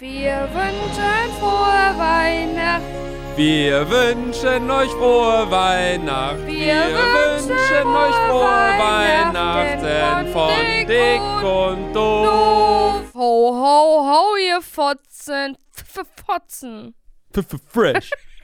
Wir 0.00 0.48
wünschen 0.52 1.32
frohe 1.40 1.98
Weihnachten. 1.98 2.84
Wir 3.36 3.90
wünschen 3.90 4.70
euch 4.70 4.90
frohe 4.92 5.50
Weihnachten. 5.50 6.46
Wir 6.46 6.84
wünschen 6.84 7.88
euch 7.96 8.14
frohe 8.28 8.78
Weihnachten 8.78 10.32
von 10.32 10.50
dick 10.86 11.20
und 11.44 11.92
doof. 11.92 13.12
Ho, 13.12 13.54
ho, 13.56 14.06
ho, 14.06 14.36
ihr 14.36 14.62
Fotzen. 14.62 15.56
Pf, 15.74 15.92
pf, 15.94 16.24
Fotzen. 16.24 16.94
F- 17.34 17.52
f- 17.52 17.60
Fresh. 17.66 18.10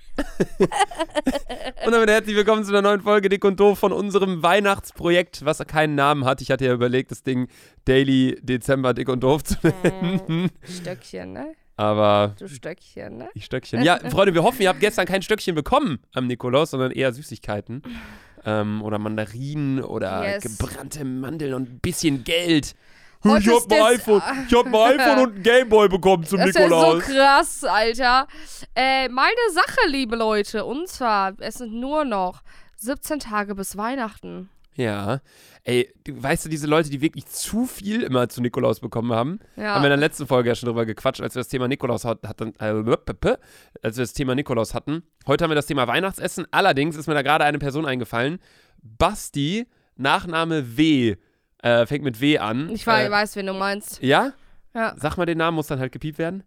und 1.86 1.92
damit 1.92 2.08
herzlich 2.08 2.36
willkommen 2.36 2.64
zu 2.64 2.70
einer 2.70 2.82
neuen 2.82 3.00
Folge 3.00 3.28
Dick 3.28 3.44
und 3.44 3.58
Doof 3.58 3.78
von 3.78 3.92
unserem 3.92 4.42
Weihnachtsprojekt, 4.42 5.44
was 5.44 5.58
keinen 5.66 5.94
Namen 5.94 6.24
hat. 6.24 6.40
Ich 6.40 6.50
hatte 6.50 6.64
ja 6.64 6.72
überlegt, 6.72 7.10
das 7.10 7.22
Ding 7.22 7.48
Daily 7.84 8.38
Dezember 8.42 8.94
Dick 8.94 9.08
und 9.08 9.20
Doof 9.20 9.42
zu 9.44 9.56
nennen. 9.82 10.50
Stöckchen, 10.62 11.32
ne? 11.32 11.54
Aber 11.76 12.36
Du 12.38 12.46
Stöckchen, 12.48 13.18
ne? 13.18 13.28
ich 13.34 13.44
Stöckchen. 13.46 13.82
Ja, 13.82 13.98
Freunde, 14.10 14.32
wir 14.34 14.44
hoffen, 14.44 14.62
ihr 14.62 14.68
habt 14.68 14.78
gestern 14.80 15.06
kein 15.06 15.22
Stöckchen 15.22 15.56
bekommen 15.56 15.98
am 16.12 16.28
Nikolaus, 16.28 16.70
sondern 16.70 16.92
eher 16.92 17.12
Süßigkeiten. 17.12 17.82
Ähm, 18.44 18.82
oder 18.82 18.98
Mandarinen 18.98 19.82
oder 19.82 20.22
Yes. 20.34 20.44
gebrannte 20.44 21.04
Mandeln 21.04 21.54
und 21.54 21.68
ein 21.70 21.78
bisschen 21.80 22.22
Geld. 22.24 22.76
Heute 23.24 23.40
ich 23.42 23.48
hab 23.48 23.56
ist 23.58 23.72
ein 23.72 23.78
das- 23.78 23.88
iPhone, 23.88 24.22
ich 24.48 24.54
hab 24.54 24.66
ein 24.66 24.74
iPhone 24.74 25.18
und 25.26 25.36
ein 25.36 25.42
Gameboy 25.42 25.88
bekommen 25.88 26.24
zum 26.24 26.38
Das 26.38 26.50
ist 26.50 26.58
ja 26.58 26.68
so 26.68 26.74
Nikolaus. 26.74 27.04
krass, 27.04 27.64
Alter. 27.64 28.26
Äh, 28.74 29.08
meine 29.08 29.34
Sache, 29.52 29.88
liebe 29.88 30.16
Leute, 30.16 30.64
und 30.64 30.88
zwar, 30.88 31.32
es 31.40 31.54
sind 31.56 31.72
nur 31.74 32.04
noch 32.04 32.42
17 32.76 33.18
Tage 33.20 33.54
bis 33.54 33.76
Weihnachten. 33.76 34.50
Ja. 34.76 35.20
Ey, 35.62 35.88
du, 36.04 36.20
weißt 36.20 36.44
du, 36.44 36.48
diese 36.48 36.66
Leute, 36.66 36.90
die 36.90 37.00
wirklich 37.00 37.26
zu 37.26 37.64
viel 37.64 38.02
immer 38.02 38.28
zu 38.28 38.42
Nikolaus 38.42 38.80
bekommen 38.80 39.12
haben, 39.12 39.38
Ja. 39.56 39.74
haben 39.76 39.82
wir 39.82 39.86
in 39.86 39.90
der 39.90 39.96
letzten 40.08 40.26
Folge 40.26 40.48
ja 40.50 40.54
schon 40.56 40.66
drüber 40.66 40.84
gequatscht, 40.84 41.20
als 41.22 41.34
wir 41.36 41.40
das 41.40 41.48
Thema 41.48 41.68
Nikolaus 41.68 42.04
hat- 42.04 42.26
hatten, 42.26 42.52
äh, 42.58 42.64
als 42.64 43.96
wir 43.96 44.02
das 44.02 44.12
Thema 44.12 44.34
Nikolaus 44.34 44.74
hatten. 44.74 45.04
Heute 45.28 45.44
haben 45.44 45.50
wir 45.52 45.54
das 45.54 45.66
Thema 45.66 45.86
Weihnachtsessen. 45.86 46.46
Allerdings 46.50 46.96
ist 46.96 47.06
mir 47.06 47.14
da 47.14 47.22
gerade 47.22 47.44
eine 47.44 47.58
Person 47.60 47.86
eingefallen. 47.86 48.38
Basti, 48.82 49.66
Nachname 49.96 50.76
W, 50.76 51.16
äh, 51.64 51.86
fängt 51.86 52.04
mit 52.04 52.20
W 52.20 52.38
an. 52.38 52.70
ich 52.70 52.86
weiß, 52.86 53.08
äh, 53.08 53.10
weiß, 53.10 53.36
wen 53.36 53.46
du 53.46 53.54
meinst. 53.54 54.02
Ja? 54.02 54.32
Ja. 54.74 54.94
Sag 54.96 55.16
mal 55.16 55.24
den 55.26 55.38
Namen, 55.38 55.54
muss 55.54 55.68
dann 55.68 55.78
halt 55.78 55.92
gepiept 55.92 56.18
werden. 56.18 56.44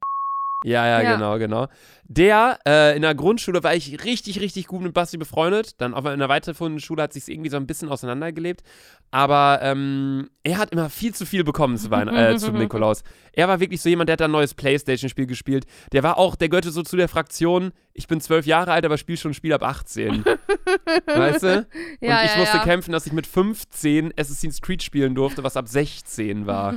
Ja, 0.64 0.88
ja, 0.88 1.02
Ja. 1.02 1.16
genau, 1.16 1.38
genau. 1.38 1.68
Der, 2.10 2.60
äh, 2.66 2.96
in 2.96 3.02
der 3.02 3.14
Grundschule 3.16 3.64
war 3.64 3.76
ich 3.76 4.04
richtig, 4.06 4.40
richtig 4.40 4.68
gut 4.68 4.82
mit 4.82 4.94
Basti 4.94 5.18
befreundet. 5.18 5.80
Dann 5.82 5.94
auch 5.94 6.06
in 6.06 6.20
der 6.20 6.30
weiterführenden 6.30 6.80
Schule 6.80 7.04
hat 7.04 7.12
sich 7.14 7.28
irgendwie 7.28 7.50
so 7.50 7.58
ein 7.58 7.68
bisschen 7.68 7.90
auseinandergelebt. 7.90 8.64
Aber 9.12 9.60
ähm, 9.62 10.30
er 10.44 10.58
hat 10.58 10.72
immer 10.72 10.90
viel 10.90 11.14
zu 11.14 11.26
viel 11.26 11.44
bekommen 11.44 11.78
zu, 11.78 11.92
Weihn 11.92 12.08
äh, 12.08 12.38
zum 12.38 12.56
Nikolaus. 12.58 13.04
Er 13.34 13.48
war 13.48 13.60
wirklich 13.60 13.82
so 13.82 13.90
jemand, 13.90 14.08
der 14.08 14.14
hat 14.14 14.22
ein 14.22 14.32
neues 14.32 14.54
Playstation-Spiel 14.54 15.28
gespielt. 15.28 15.66
Der 15.92 16.02
war 16.02 16.18
auch, 16.18 16.36
der 16.36 16.50
gehörte 16.50 16.72
so 16.72 16.82
zu 16.82 16.96
der 16.96 17.10
Fraktion, 17.10 17.72
ich 17.94 18.08
bin 18.08 18.22
zwölf 18.22 18.46
Jahre 18.46 18.72
alt, 18.72 18.86
aber 18.86 18.98
spiele 18.98 19.18
schon 19.18 19.32
ein 19.32 19.36
Spiel 19.36 19.54
ab 19.54 19.64
18. 19.64 20.24
weißt 21.06 21.44
du? 21.44 21.58
Und 21.58 21.68
Ja, 22.00 22.24
ich 22.24 22.32
ja, 22.32 22.38
musste 22.38 22.60
kämpfen, 22.60 22.94
dass 22.94 23.06
ich 23.06 23.14
mit 23.14 23.28
15 23.28 24.14
Assassin's 24.18 24.62
Creed 24.62 24.82
spielen 24.82 25.14
durfte, 25.14 25.44
was 25.44 25.58
ab 25.58 25.68
16 25.68 26.48
war. 26.48 26.76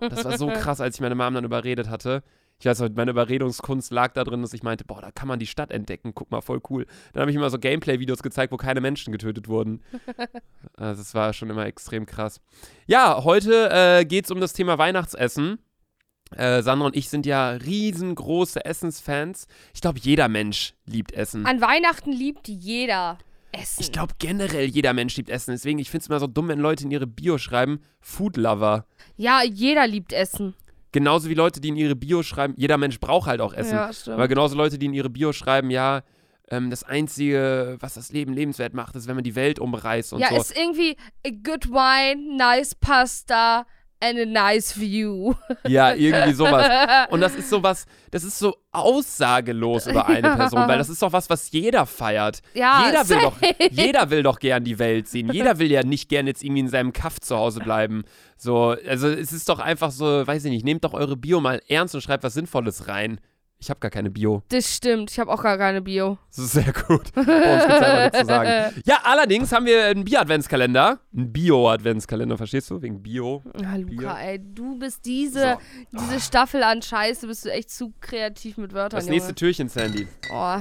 Das 0.00 0.24
war 0.24 0.36
so 0.36 0.46
krass, 0.54 0.80
als 0.80 0.96
ich 0.96 1.00
meine 1.00 1.14
Mom 1.14 1.34
dann 1.34 1.44
überredet 1.44 1.88
hatte. 1.88 2.22
Ich 2.60 2.66
weiß 2.66 2.80
noch, 2.80 2.88
meine 2.94 3.12
Überredungskunst 3.12 3.92
lag 3.92 4.12
da 4.14 4.24
drin, 4.24 4.42
dass 4.42 4.52
ich 4.52 4.64
meinte, 4.64 4.84
boah, 4.84 5.00
da 5.00 5.12
kann 5.12 5.28
man 5.28 5.38
die 5.38 5.46
Stadt 5.46 5.70
entdecken, 5.70 6.12
guck 6.12 6.32
mal, 6.32 6.40
voll 6.40 6.60
cool. 6.70 6.86
Dann 7.12 7.20
habe 7.20 7.30
ich 7.30 7.36
immer 7.36 7.50
so 7.50 7.58
Gameplay-Videos 7.58 8.20
gezeigt, 8.20 8.52
wo 8.52 8.56
keine 8.56 8.80
Menschen 8.80 9.12
getötet 9.12 9.48
wurden. 9.48 9.82
Also 10.76 11.02
das 11.02 11.12
war 11.14 11.32
schon 11.32 11.50
immer 11.50 11.66
extrem 11.66 12.06
krass. 12.06 12.40
Ja, 12.86 13.24
heute 13.24 13.68
äh, 13.72 14.04
geht 14.04 14.26
es 14.26 14.30
um 14.30 14.40
das 14.40 14.52
Thema 14.52 14.78
Weihnachtsessen. 14.78 15.58
Äh, 16.36 16.62
Sandra 16.62 16.86
und 16.86 16.96
ich 16.96 17.08
sind 17.08 17.26
ja 17.26 17.50
riesengroße 17.50 18.64
Essensfans. 18.64 19.48
Ich 19.74 19.80
glaube, 19.80 19.98
jeder 20.00 20.28
Mensch 20.28 20.74
liebt 20.86 21.12
Essen. 21.12 21.46
An 21.46 21.60
Weihnachten 21.60 22.12
liebt 22.12 22.46
jeder 22.46 23.18
Essen. 23.50 23.80
Ich 23.80 23.90
glaube 23.90 24.14
generell 24.18 24.66
jeder 24.66 24.92
Mensch 24.92 25.16
liebt 25.16 25.30
Essen. 25.30 25.50
Deswegen, 25.52 25.78
ich 25.80 25.90
finde 25.90 26.02
es 26.02 26.08
immer 26.08 26.20
so 26.20 26.26
dumm, 26.28 26.46
wenn 26.48 26.60
Leute 26.60 26.84
in 26.84 26.90
ihre 26.92 27.06
Bio 27.08 27.38
schreiben, 27.38 27.80
Food 28.00 28.36
Lover. 28.36 28.86
ja, 29.16 29.42
jeder 29.42 29.86
liebt 29.88 30.12
Essen. 30.12 30.54
Genauso 30.92 31.28
wie 31.28 31.34
Leute, 31.34 31.60
die 31.60 31.68
in 31.68 31.76
ihre 31.76 31.96
Bio 31.96 32.22
schreiben, 32.22 32.54
jeder 32.56 32.78
Mensch 32.78 32.98
braucht 32.98 33.26
halt 33.26 33.40
auch 33.40 33.52
Essen. 33.52 33.74
Ja, 33.74 33.92
stimmt. 33.92 34.14
Aber 34.14 34.28
genauso 34.28 34.56
Leute, 34.56 34.78
die 34.78 34.86
in 34.86 34.94
ihre 34.94 35.10
Bio 35.10 35.32
schreiben, 35.32 35.70
ja, 35.70 36.02
ähm, 36.50 36.70
das 36.70 36.82
Einzige, 36.84 37.76
was 37.80 37.94
das 37.94 38.10
Leben 38.10 38.32
lebenswert 38.32 38.74
macht, 38.74 38.96
ist, 38.96 39.06
wenn 39.06 39.14
man 39.14 39.24
die 39.24 39.34
Welt 39.34 39.58
umreißt 39.58 40.14
und 40.14 40.20
ja, 40.20 40.30
so. 40.30 40.36
ist 40.36 40.56
irgendwie 40.56 40.96
a 41.26 41.30
good 41.30 41.68
wine, 41.68 42.36
nice 42.36 42.74
pasta 42.74 43.66
and 44.00 44.18
a 44.18 44.24
nice 44.26 44.78
view. 44.78 45.34
Ja, 45.66 45.94
irgendwie 45.94 46.32
sowas. 46.32 46.66
Und 47.10 47.20
das 47.20 47.34
ist 47.34 47.50
sowas, 47.50 47.84
das 48.10 48.24
ist 48.24 48.38
so 48.38 48.56
aussagelos 48.72 49.86
über 49.86 50.06
eine 50.06 50.28
Ja. 50.28 50.36
Person, 50.36 50.68
weil 50.68 50.78
das 50.78 50.88
ist 50.88 51.02
doch 51.02 51.12
was, 51.12 51.28
was 51.28 51.50
jeder 51.50 51.84
feiert. 51.86 52.40
Ja, 52.54 52.86
jeder 52.86 53.08
will 53.08 53.20
doch, 53.20 53.40
safe. 53.40 53.54
jeder 53.70 54.10
will 54.10 54.22
doch 54.22 54.38
gern 54.38 54.64
die 54.64 54.78
Welt 54.78 55.08
sehen. 55.08 55.32
Jeder 55.32 55.58
will 55.58 55.70
ja 55.70 55.82
nicht 55.82 56.08
gern 56.08 56.26
jetzt 56.26 56.42
irgendwie 56.42 56.60
in 56.60 56.68
seinem 56.68 56.92
Kaff 56.92 57.20
zu 57.20 57.36
Hause 57.36 57.60
bleiben. 57.60 58.04
So, 58.36 58.76
also 58.88 59.08
es 59.08 59.32
ist 59.32 59.48
doch 59.48 59.58
einfach 59.58 59.90
so, 59.90 60.26
weiß 60.26 60.44
ich 60.44 60.50
nicht, 60.50 60.64
nehmt 60.64 60.84
doch 60.84 60.94
eure 60.94 61.16
Bio 61.16 61.40
mal 61.40 61.60
ernst 61.68 61.94
und 61.94 62.00
schreibt 62.00 62.24
was 62.24 62.34
Sinnvolles 62.34 62.88
rein. 62.88 63.20
Ich 63.60 63.70
habe 63.70 63.80
gar 63.80 63.90
keine 63.90 64.08
Bio. 64.10 64.42
Das 64.50 64.72
stimmt, 64.72 65.10
ich 65.10 65.18
habe 65.18 65.32
auch 65.32 65.42
gar 65.42 65.58
keine 65.58 65.82
Bio. 65.82 66.16
Das 66.30 66.38
ist 66.44 66.52
sehr 66.52 66.72
gut. 66.72 67.12
Bei 67.12 67.22
uns 67.22 67.66
gibt's 67.66 67.82
einfach 67.82 68.02
nichts 68.04 68.18
zu 68.20 68.24
sagen. 68.26 68.74
Ja, 68.84 69.00
allerdings 69.02 69.50
haben 69.52 69.66
wir 69.66 69.84
einen 69.86 70.04
Bio-Adventskalender. 70.04 71.00
Einen 71.16 71.32
Bio-Adventskalender, 71.32 72.36
verstehst 72.36 72.70
du? 72.70 72.80
Wegen 72.80 73.02
Bio. 73.02 73.42
Ja, 73.60 73.72
Bier. 73.76 73.84
Luca, 74.02 74.18
ey, 74.20 74.38
du 74.40 74.78
bist 74.78 75.04
diese, 75.04 75.58
diese 75.92 76.20
Staffel 76.20 76.62
an 76.62 76.82
Scheiße, 76.82 77.26
bist 77.26 77.46
du 77.46 77.50
echt 77.52 77.70
zu 77.70 77.92
kreativ 78.00 78.58
mit 78.58 78.72
Wörtern, 78.72 78.98
Das 78.98 79.06
Junge. 79.06 79.16
nächste 79.16 79.34
Türchen, 79.34 79.68
Sandy. 79.68 80.06
Oh. 80.32 80.58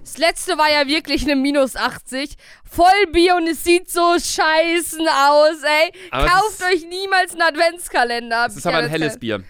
Das 0.00 0.18
letzte 0.18 0.56
war 0.58 0.70
ja 0.70 0.86
wirklich 0.86 1.24
eine 1.24 1.34
minus 1.34 1.74
80. 1.74 2.36
Voll 2.70 2.86
Bier 3.12 3.34
und 3.34 3.48
es 3.48 3.64
sieht 3.64 3.90
so 3.90 4.12
scheißen 4.14 5.08
aus, 5.08 5.56
ey. 5.64 5.92
Aber 6.12 6.26
Kauft 6.28 6.62
euch 6.72 6.86
niemals 6.86 7.32
einen 7.32 7.42
Adventskalender. 7.42 8.46
Es 8.46 8.56
ist 8.58 8.66
aber 8.66 8.76
ein 8.78 8.88
helles 8.88 9.18
Bier. 9.18 9.42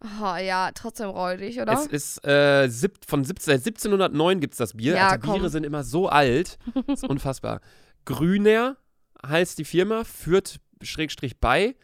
Oh, 0.00 0.36
ja, 0.36 0.70
trotzdem 0.74 1.08
räudig, 1.10 1.60
oder? 1.60 1.72
Es 1.72 1.86
ist 1.86 2.24
äh, 2.26 2.68
sieb, 2.68 2.98
von 3.06 3.24
17, 3.24 3.44
seit 3.46 3.66
1709 3.66 4.40
gibt 4.40 4.54
es 4.54 4.58
das 4.58 4.74
Bier. 4.74 4.94
Ja, 4.94 5.08
Alter, 5.08 5.18
Biere 5.26 5.40
komm. 5.40 5.48
sind 5.48 5.64
immer 5.64 5.82
so 5.82 6.08
alt. 6.08 6.58
Das 6.86 7.02
ist 7.02 7.08
unfassbar. 7.08 7.60
Grüner 8.04 8.76
heißt 9.26 9.58
die 9.58 9.64
Firma, 9.64 10.04
führt 10.04 10.60
Schrägstrich 10.82 11.40
bei. 11.40 11.74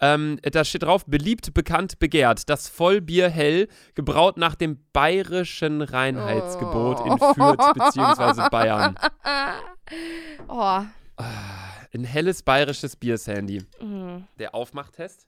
Ähm, 0.00 0.40
da 0.42 0.64
steht 0.64 0.82
drauf, 0.82 1.04
beliebt, 1.06 1.54
bekannt, 1.54 2.00
begehrt. 2.00 2.48
Das 2.48 2.68
Vollbier 2.68 3.28
hell, 3.30 3.68
gebraut 3.94 4.36
nach 4.36 4.56
dem 4.56 4.84
bayerischen 4.92 5.82
Reinheitsgebot 5.82 7.06
in 7.06 7.12
Oh. 7.20 7.34
Fürth 7.34 7.74
bzw. 7.74 8.48
Bayern. 8.50 8.96
oh. 10.48 10.80
Ein 11.94 12.04
helles 12.04 12.42
bayerisches 12.42 12.96
Bier, 12.96 13.18
Sandy. 13.18 13.62
Mhm. 13.80 14.26
Der 14.40 14.54
Aufmachtest. 14.54 15.26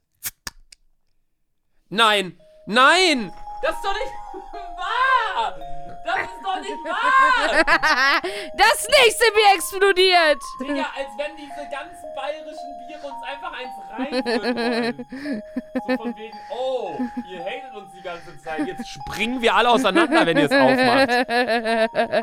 Nein! 1.89 2.39
Nein! 2.65 3.31
Das 3.61 3.75
ist 3.75 3.83
doch 3.85 3.93
nicht 3.93 4.11
wahr! 4.77 5.55
Das 6.03 6.17
ist 6.17 6.43
doch 6.43 6.59
nicht 6.61 6.83
wahr! 6.85 8.21
Das 8.57 8.87
nächste 9.03 9.25
Bier 9.33 9.53
explodiert. 9.55 10.41
Digga, 10.61 10.85
als 10.95 11.09
wenn 11.17 11.35
diese 11.35 11.69
ganzen 11.69 12.15
bayerischen 12.15 12.87
Biere 12.87 13.07
uns 13.07 13.23
einfach 13.23 13.53
eins 13.53 13.73
reinführen 13.91 14.55
wollen. 14.55 15.43
So 15.73 15.95
von 15.97 16.15
wegen, 16.17 16.37
oh, 16.51 16.97
ihr 17.29 17.39
hatet 17.39 17.75
uns 17.75 17.91
die 17.93 18.01
ganze 18.01 18.37
Zeit. 18.41 18.65
Jetzt 18.67 18.87
springen 18.87 19.41
wir 19.41 19.55
alle 19.55 19.69
auseinander, 19.69 20.25
wenn 20.25 20.37
ihr 20.37 20.45
es 20.45 20.51
aufmacht. 20.51 21.09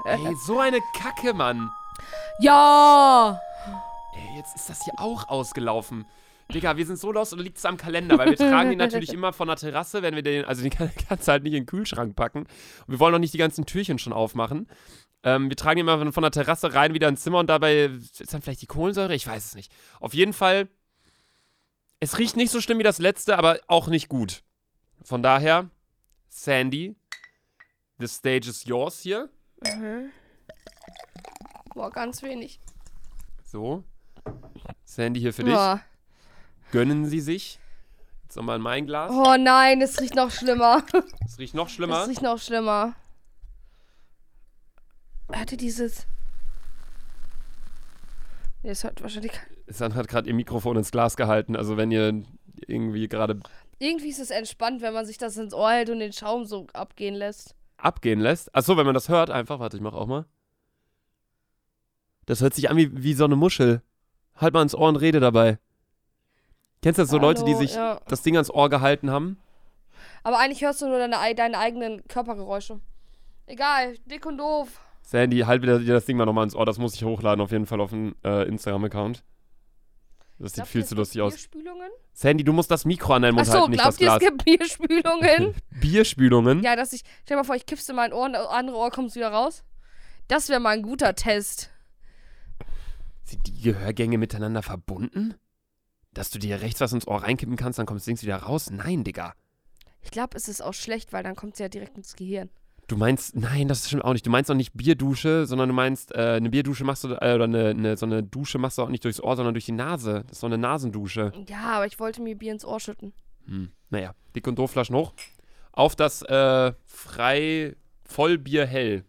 Ey, 0.06 0.34
so 0.47 0.59
eine 0.59 0.81
Kacke, 1.00 1.34
Mann. 1.34 1.71
Ja. 2.41 3.41
Ey, 4.15 4.37
jetzt 4.39 4.56
ist 4.56 4.69
das 4.71 4.83
hier 4.84 4.94
auch 4.99 5.29
ausgelaufen. 5.29 6.06
Digga, 6.53 6.76
wir 6.76 6.84
sind 6.86 6.98
so 6.98 7.12
los 7.12 7.32
oder 7.32 7.42
liegt 7.42 7.58
es 7.58 7.64
am 7.64 7.76
Kalender? 7.76 8.19
Weil 8.19 8.30
wir 8.30 8.36
tragen 8.36 8.70
die 8.70 8.76
natürlich 8.76 9.12
immer 9.14 9.32
von 9.32 9.48
der 9.48 9.56
Terrasse, 9.56 10.03
wenn 10.03 10.14
wir 10.14 10.22
den, 10.22 10.44
also 10.44 10.62
die 10.62 10.70
kann- 10.70 10.91
kannst 11.08 11.26
du 11.28 11.32
halt 11.32 11.42
nicht 11.44 11.53
in 11.54 11.60
den 11.62 11.66
Kühlschrank 11.66 12.14
packen. 12.16 12.40
Und 12.40 12.49
wir 12.88 12.99
wollen 13.00 13.14
auch 13.14 13.19
nicht 13.19 13.32
die 13.34 13.38
ganzen 13.38 13.64
Türchen 13.67 13.99
schon 13.99 14.12
aufmachen. 14.12 14.69
Ähm, 15.22 15.49
wir 15.49 15.56
tragen 15.56 15.76
die 15.76 15.81
immer 15.82 16.12
von- 16.12 16.22
der 16.22 16.31
Terrasse 16.32 16.75
rein 16.75 16.94
wieder 16.94 17.08
ins 17.08 17.22
Zimmer 17.22 17.38
und 17.38 17.49
dabei 17.49 17.84
ist 17.84 18.34
dann 18.34 18.43
vielleicht 18.43 18.62
die 18.62 18.67
Kohlensäure, 18.67 19.14
ich 19.14 19.26
weiß 19.26 19.44
es 19.46 19.55
nicht. 19.55 19.72
Auf 20.00 20.14
jeden 20.14 20.32
Fall, 20.32 20.69
es 22.00 22.19
riecht 22.19 22.37
nicht 22.37 22.50
so 22.50 22.61
schlimm 22.61 22.78
wie 22.78 22.82
das 22.84 22.99
letzte, 22.99 23.38
aber 23.38 23.61
auch 23.69 23.87
nicht 23.88 24.08
gut. 24.08 24.43
Von 25.05 25.22
daher, 25.22 25.70
Sandy, 26.28 26.96
the 27.99 28.08
stage 28.08 28.49
is 28.49 28.64
yours 28.64 29.00
hier. 29.00 29.28
Mhm. 29.64 30.11
Boah, 31.75 31.90
ganz 31.90 32.22
wenig. 32.22 32.61
So. 33.44 33.84
Sandy 34.84 35.20
hier 35.20 35.32
für 35.32 35.44
dich. 35.44 35.55
Ja. 35.55 35.81
Gönnen 36.72 37.04
Sie 37.06 37.20
sich. 37.20 37.60
Jetzt 38.24 38.34
nochmal 38.36 38.56
in 38.56 38.62
mein 38.62 38.86
Glas. 38.86 39.12
Oh 39.12 39.36
nein, 39.38 39.80
es 39.80 40.00
riecht 40.00 40.16
noch 40.16 40.30
schlimmer. 40.32 40.82
Es 41.26 41.38
riecht 41.38 41.54
noch 41.54 41.69
Es 41.69 41.72
schlimmer. 41.74 42.08
riecht 42.08 42.22
noch 42.22 42.38
schlimmer. 42.38 42.94
Hatte 45.32 45.56
dieses. 45.56 46.06
Nee, 48.62 48.70
es 48.70 48.84
hat 48.84 49.00
wahrscheinlich. 49.02 49.32
San 49.66 49.94
hat 49.94 50.08
gerade 50.08 50.28
ihr 50.28 50.34
Mikrofon 50.34 50.76
ins 50.76 50.90
Glas 50.90 51.16
gehalten. 51.16 51.56
Also 51.56 51.76
wenn 51.76 51.90
ihr 51.90 52.22
irgendwie 52.66 53.08
gerade 53.08 53.40
Irgendwie 53.78 54.08
ist 54.08 54.19
es 54.20 54.30
entspannt, 54.30 54.82
wenn 54.82 54.92
man 54.94 55.06
sich 55.06 55.19
das 55.19 55.36
ins 55.36 55.54
Ohr 55.54 55.70
hält 55.70 55.90
und 55.90 55.98
den 56.00 56.12
Schaum 56.12 56.44
so 56.44 56.66
abgehen 56.72 57.14
lässt. 57.14 57.54
Abgehen 57.76 58.20
lässt. 58.20 58.54
Achso, 58.54 58.76
wenn 58.76 58.86
man 58.86 58.94
das 58.94 59.08
hört, 59.08 59.30
einfach. 59.30 59.58
Warte, 59.58 59.76
ich 59.76 59.82
mach 59.82 59.94
auch 59.94 60.06
mal. 60.06 60.26
Das 62.26 62.40
hört 62.40 62.54
sich 62.54 62.70
an 62.70 62.76
wie, 62.76 63.02
wie 63.02 63.14
so 63.14 63.24
eine 63.24 63.36
Muschel. 63.36 63.82
Halt 64.36 64.54
mal 64.54 64.62
ins 64.62 64.74
Ohr 64.74 64.88
und 64.88 64.96
rede 64.96 65.20
dabei. 65.20 65.58
Kennst 66.82 66.99
du 66.99 67.02
das 67.02 67.11
so 67.11 67.19
Leute, 67.19 67.44
die 67.44 67.52
Hallo, 67.52 67.61
sich 67.61 67.75
ja. 67.75 68.00
das 68.08 68.23
Ding 68.23 68.34
ans 68.37 68.50
Ohr 68.50 68.69
gehalten 68.69 69.11
haben? 69.11 69.38
Aber 70.25 70.38
eigentlich 70.38 70.62
hörst 70.62 70.82
du 70.82 70.88
nur 70.88 70.99
deine, 70.99 71.19
ei- 71.20 71.34
deine 71.34 71.58
eigenen 71.58 72.02
Körpergeräusche. 72.08 72.81
Egal, 73.46 73.96
dick 74.06 74.26
und 74.26 74.38
doof. 74.38 74.81
Sandy, 75.02 75.40
halt 75.40 75.62
wieder 75.62 75.79
dir 75.81 75.94
das 75.94 76.05
Ding 76.06 76.17
mal 76.17 76.26
nochmal 76.26 76.44
ins 76.44 76.55
Ohr. 76.55 76.64
Das 76.67 76.79
muss 76.79 76.94
ich 76.94 77.05
hochladen, 77.05 77.40
auf 77.40 77.50
jeden 77.50 77.67
Fall 77.67 77.81
auf 77.81 77.90
den 77.90 78.14
äh, 78.25 78.44
Instagram-Account. 78.49 79.25
Das 80.38 80.52
sieht 80.52 80.56
Glaubt 80.56 80.70
viel 80.70 80.84
zu 80.84 80.94
lustig 80.96 81.20
aus. 81.23 81.34
Bierspülungen? 81.34 81.90
Sandy, 82.14 82.43
du 82.44 82.52
musst 82.52 82.70
das 82.70 82.84
Mikro 82.84 83.14
an 83.14 83.23
deinen 83.23 83.34
Mund 83.34 83.46
Achso, 83.46 83.61
halten, 83.61 83.70
nicht 83.73 83.84
das 83.84 83.96
glaubt 83.96 84.00
ihr, 84.00 84.12
es 84.14 84.19
Glas. 84.19 84.29
gibt 84.31 84.44
Bierspülungen? 84.88 85.55
Bierspülungen? 85.81 86.62
ja, 86.62 86.75
dass 86.76 86.93
ich. 86.93 87.02
Stell 87.23 87.37
dir 87.37 87.40
mal 87.43 87.44
vor, 87.44 87.55
ich 87.55 87.67
kippst 87.67 87.88
in 87.90 87.96
mein 87.96 88.12
Ohr 88.12 88.25
und 88.25 88.32
das 88.32 88.46
andere 88.49 88.76
Ohr 88.76 88.90
kommst 88.90 89.14
wieder 89.17 89.29
raus. 89.29 89.62
Das 90.29 90.49
wäre 90.49 90.61
mal 90.61 90.70
ein 90.70 90.82
guter 90.82 91.14
Test. 91.14 91.70
Sind 93.25 93.46
die 93.46 93.61
Gehörgänge 93.61 94.19
miteinander 94.19 94.62
verbunden? 94.62 95.34
Dass 96.14 96.31
du 96.31 96.38
dir 96.38 96.61
rechts 96.61 96.81
was 96.81 96.93
ins 96.93 97.06
Ohr 97.06 97.23
reinkippen 97.23 97.56
kannst, 97.56 97.79
dann 97.79 97.87
kommt 97.87 98.00
das 98.00 98.05
Ding 98.05 98.20
wieder 98.20 98.37
raus? 98.37 98.70
Nein, 98.70 99.05
Digga. 99.05 99.35
Ich 100.03 100.11
glaube, 100.11 100.37
es 100.37 100.49
ist 100.49 100.62
auch 100.62 100.75
schlecht, 100.75 101.12
weil 101.12 101.23
dann 101.23 101.37
kommt 101.37 101.55
es 101.55 101.59
ja 101.61 101.69
direkt 101.69 101.97
ins 101.97 102.17
Gehirn. 102.17 102.50
Du 102.88 102.97
meinst, 102.97 103.37
nein, 103.37 103.69
das 103.69 103.87
stimmt 103.87 104.05
auch 104.05 104.12
nicht. 104.12 104.26
Du 104.26 104.31
meinst 104.31 104.50
auch 104.50 104.55
nicht 104.55 104.75
Bierdusche, 104.75 105.47
sondern 105.47 105.69
du 105.69 105.75
meinst, 105.75 106.14
äh, 106.14 106.35
eine 106.37 106.50
Bierdusche 106.50 106.85
machst 106.85 107.05
du, 107.05 107.09
äh, 107.09 107.35
oder 107.35 107.44
eine, 107.44 107.70
eine, 107.70 107.97
so 107.97 108.05
eine 108.05 108.23
Dusche 108.23 108.59
machst 108.59 108.76
du 108.76 108.82
auch 108.82 108.88
nicht 108.88 109.05
durchs 109.05 109.20
Ohr, 109.20 109.37
sondern 109.37 109.55
durch 109.55 109.64
die 109.64 109.73
Nase. 109.73 110.25
Das 110.26 110.32
ist 110.32 110.41
so 110.41 110.47
eine 110.47 110.59
Nasendusche. 110.59 111.32
Ja, 111.47 111.76
aber 111.76 111.87
ich 111.87 111.99
wollte 111.99 112.20
mir 112.20 112.37
Bier 112.37 112.53
ins 112.53 112.65
Ohr 112.65 112.81
schütten. 112.81 113.15
Hm. 113.47 113.70
Naja, 113.91 114.15
dick 114.35 114.47
und 114.47 114.58
doof 114.58 114.73
Flaschen 114.73 114.97
hoch. 114.97 115.15
Auf 115.73 115.97
das 115.97 116.23
äh, 116.23 116.73
frei 116.85 117.76
Vollbier 118.05 118.67
hell. 118.67 119.05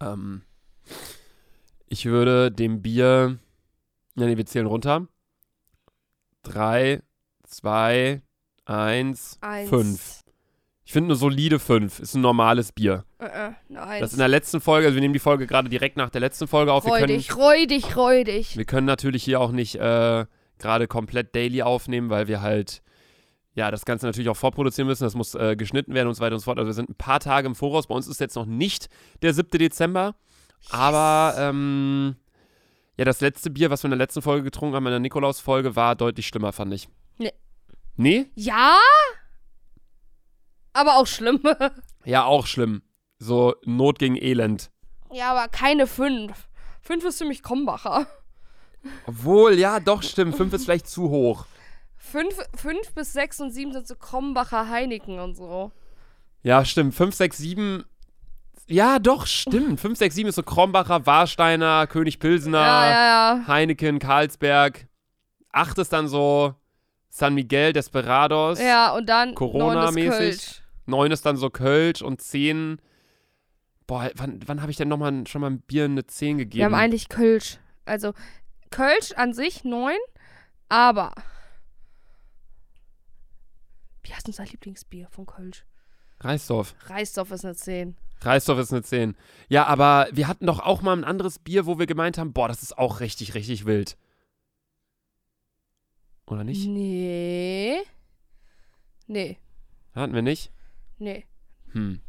Ähm, 0.00 0.42
ich 1.88 2.06
würde 2.06 2.50
dem 2.50 2.82
Bier. 2.82 3.38
Ja, 4.16 4.26
nee, 4.26 4.36
wir 4.36 4.46
zählen 4.46 4.66
runter. 4.66 5.06
Drei, 6.42 7.02
zwei, 7.46 8.22
eins, 8.64 9.38
Eins. 9.40 9.68
fünf. 9.68 10.24
Ich 10.84 10.92
finde 10.92 11.08
eine 11.08 11.16
solide 11.16 11.58
fünf. 11.58 11.98
Ist 11.98 12.14
ein 12.14 12.20
normales 12.20 12.72
Bier. 12.72 13.04
Äh, 13.18 13.24
äh, 13.24 13.52
eine 13.70 13.82
Eins. 13.82 14.00
Das 14.00 14.12
in 14.12 14.18
der 14.18 14.28
letzten 14.28 14.60
Folge, 14.60 14.86
also 14.86 14.94
wir 14.94 15.00
nehmen 15.00 15.14
die 15.14 15.20
Folge 15.20 15.46
gerade 15.46 15.68
direkt 15.68 15.96
nach 15.96 16.10
der 16.10 16.20
letzten 16.20 16.46
Folge 16.46 16.72
auf. 16.72 16.84
Wir 16.84 16.92
können, 16.92 17.04
räudig, 17.04 17.36
räudig, 17.36 17.96
räudig. 17.96 18.56
wir 18.56 18.64
können 18.64 18.86
natürlich 18.86 19.24
hier 19.24 19.40
auch 19.40 19.50
nicht 19.50 19.76
äh, 19.76 20.26
gerade 20.58 20.86
komplett 20.86 21.34
daily 21.34 21.62
aufnehmen, 21.62 22.10
weil 22.10 22.28
wir 22.28 22.42
halt 22.42 22.82
ja 23.54 23.70
das 23.70 23.84
Ganze 23.84 24.06
natürlich 24.06 24.28
auch 24.28 24.36
vorproduzieren 24.36 24.86
müssen. 24.88 25.04
Das 25.04 25.14
muss 25.14 25.34
äh, 25.34 25.56
geschnitten 25.56 25.94
werden 25.94 26.08
und 26.08 26.14
so 26.14 26.20
weiter 26.22 26.34
und 26.34 26.40
so 26.40 26.44
fort. 26.44 26.58
Also 26.58 26.68
wir 26.68 26.74
sind 26.74 26.90
ein 26.90 26.94
paar 26.96 27.20
Tage 27.20 27.46
im 27.46 27.54
Voraus. 27.54 27.86
Bei 27.86 27.94
uns 27.94 28.06
ist 28.08 28.20
jetzt 28.20 28.36
noch 28.36 28.46
nicht 28.46 28.88
der 29.22 29.32
7. 29.34 29.50
Dezember. 29.58 30.14
Aber 30.70 31.34
ähm, 31.38 32.16
ja, 32.96 33.04
das 33.04 33.20
letzte 33.20 33.50
Bier, 33.50 33.70
was 33.70 33.82
wir 33.82 33.86
in 33.86 33.92
der 33.92 33.98
letzten 33.98 34.22
Folge 34.22 34.44
getrunken 34.44 34.74
haben, 34.76 34.86
in 34.86 34.92
der 34.92 35.00
Nikolaus-Folge, 35.00 35.76
war 35.76 35.94
deutlich 35.96 36.26
schlimmer, 36.26 36.52
fand 36.52 36.72
ich. 36.74 36.88
Nee. 37.18 37.32
Nee? 37.96 38.30
Ja? 38.34 38.76
Aber 40.72 40.96
auch 40.96 41.06
schlimm. 41.06 41.40
Ja, 42.06 42.24
auch 42.26 42.46
schlimm. 42.46 42.82
So 43.18 43.54
Not 43.64 43.98
gegen 43.98 44.16
Elend. 44.16 44.70
ja, 45.10 45.30
aber 45.30 45.48
keine 45.48 45.86
fünf. 45.86 46.48
Fünf 46.82 47.02
ist 47.04 47.16
für 47.16 47.24
mich 47.24 47.42
Krombacher. 47.42 48.06
Obwohl, 49.06 49.54
ja, 49.58 49.80
doch, 49.80 50.02
stimmt. 50.02 50.36
Fünf 50.36 50.52
ist 50.52 50.64
vielleicht 50.66 50.86
zu 50.86 51.08
hoch. 51.08 51.46
Fünf, 52.10 52.34
fünf 52.54 52.92
bis 52.94 53.12
sechs 53.12 53.40
und 53.40 53.50
sieben 53.50 53.72
sind 53.72 53.86
so 53.88 53.94
Krombacher 53.96 54.68
Heineken 54.68 55.18
und 55.18 55.34
so. 55.34 55.72
Ja, 56.42 56.64
stimmt. 56.64 56.94
5, 56.94 57.14
6, 57.14 57.38
7. 57.38 57.84
Ja, 58.66 58.98
doch, 58.98 59.26
stimmt. 59.26 59.80
5, 59.80 59.98
6, 59.98 60.14
7 60.14 60.28
ist 60.28 60.34
so 60.34 60.42
Krombacher, 60.42 61.06
Warsteiner, 61.06 61.86
König 61.86 62.18
Pilsener, 62.18 62.58
Ja, 62.60 62.86
ja, 62.90 63.36
ja. 63.38 63.46
Heineken, 63.48 63.98
Karlsberg. 63.98 64.86
8 65.52 65.78
ist 65.78 65.92
dann 65.92 66.06
so 66.06 66.54
San 67.08 67.34
Miguel, 67.34 67.72
Desperados. 67.72 68.60
Ja, 68.60 68.94
und 68.94 69.08
dann 69.08 69.34
Corona-mäßig. 69.34 70.04
neun 70.04 70.28
ist 70.28 70.38
Kölsch. 70.38 70.62
9 70.86 71.12
ist 71.12 71.26
dann 71.26 71.36
so 71.36 71.48
Kölsch 71.48 72.02
und 72.02 72.20
10. 72.20 72.78
Boah, 73.86 74.10
wann, 74.16 74.40
wann 74.46 74.60
habe 74.60 74.70
ich 74.70 74.76
denn 74.76 74.88
nochmal 74.88 75.26
schon 75.26 75.40
mal 75.40 75.50
ein 75.50 75.60
Bier 75.60 75.86
eine 75.86 76.06
10 76.06 76.38
gegeben? 76.38 76.58
Wir 76.58 76.64
haben 76.66 76.74
eigentlich 76.74 77.08
Kölsch. 77.08 77.58
Also 77.86 78.12
Kölsch 78.70 79.12
an 79.12 79.32
sich 79.32 79.64
neun, 79.64 79.96
aber 80.68 81.12
wie 84.04 84.14
heißt 84.14 84.26
unser 84.26 84.44
Lieblingsbier 84.44 85.08
von 85.10 85.26
Kölsch? 85.26 85.64
Reisdorf. 86.20 86.74
Reisdorf 86.86 87.30
ist 87.32 87.44
eine 87.44 87.56
10. 87.56 87.96
Reisdorf 88.20 88.58
ist 88.58 88.72
eine 88.72 88.82
10. 88.82 89.16
Ja, 89.48 89.66
aber 89.66 90.08
wir 90.12 90.28
hatten 90.28 90.46
doch 90.46 90.60
auch 90.60 90.80
mal 90.80 90.96
ein 90.96 91.04
anderes 91.04 91.38
Bier, 91.38 91.66
wo 91.66 91.78
wir 91.78 91.86
gemeint 91.86 92.16
haben, 92.16 92.32
boah, 92.32 92.48
das 92.48 92.62
ist 92.62 92.78
auch 92.78 93.00
richtig, 93.00 93.34
richtig 93.34 93.66
wild. 93.66 93.96
Oder 96.26 96.44
nicht? 96.44 96.66
Nee. 96.66 97.78
Nee. 99.06 99.38
Hatten 99.94 100.14
wir 100.14 100.22
nicht? 100.22 100.50
Nee. 100.98 101.26
Hm. 101.72 102.00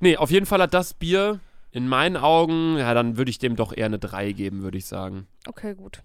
Nee, 0.00 0.16
auf 0.16 0.30
jeden 0.30 0.46
Fall 0.46 0.60
hat 0.60 0.74
das 0.74 0.94
Bier 0.94 1.40
in 1.70 1.88
meinen 1.88 2.16
Augen, 2.16 2.78
ja, 2.78 2.94
dann 2.94 3.16
würde 3.16 3.30
ich 3.30 3.38
dem 3.38 3.54
doch 3.54 3.76
eher 3.76 3.86
eine 3.86 3.98
3 3.98 4.32
geben, 4.32 4.62
würde 4.62 4.78
ich 4.78 4.86
sagen. 4.86 5.28
Okay, 5.46 5.74
gut. 5.74 6.02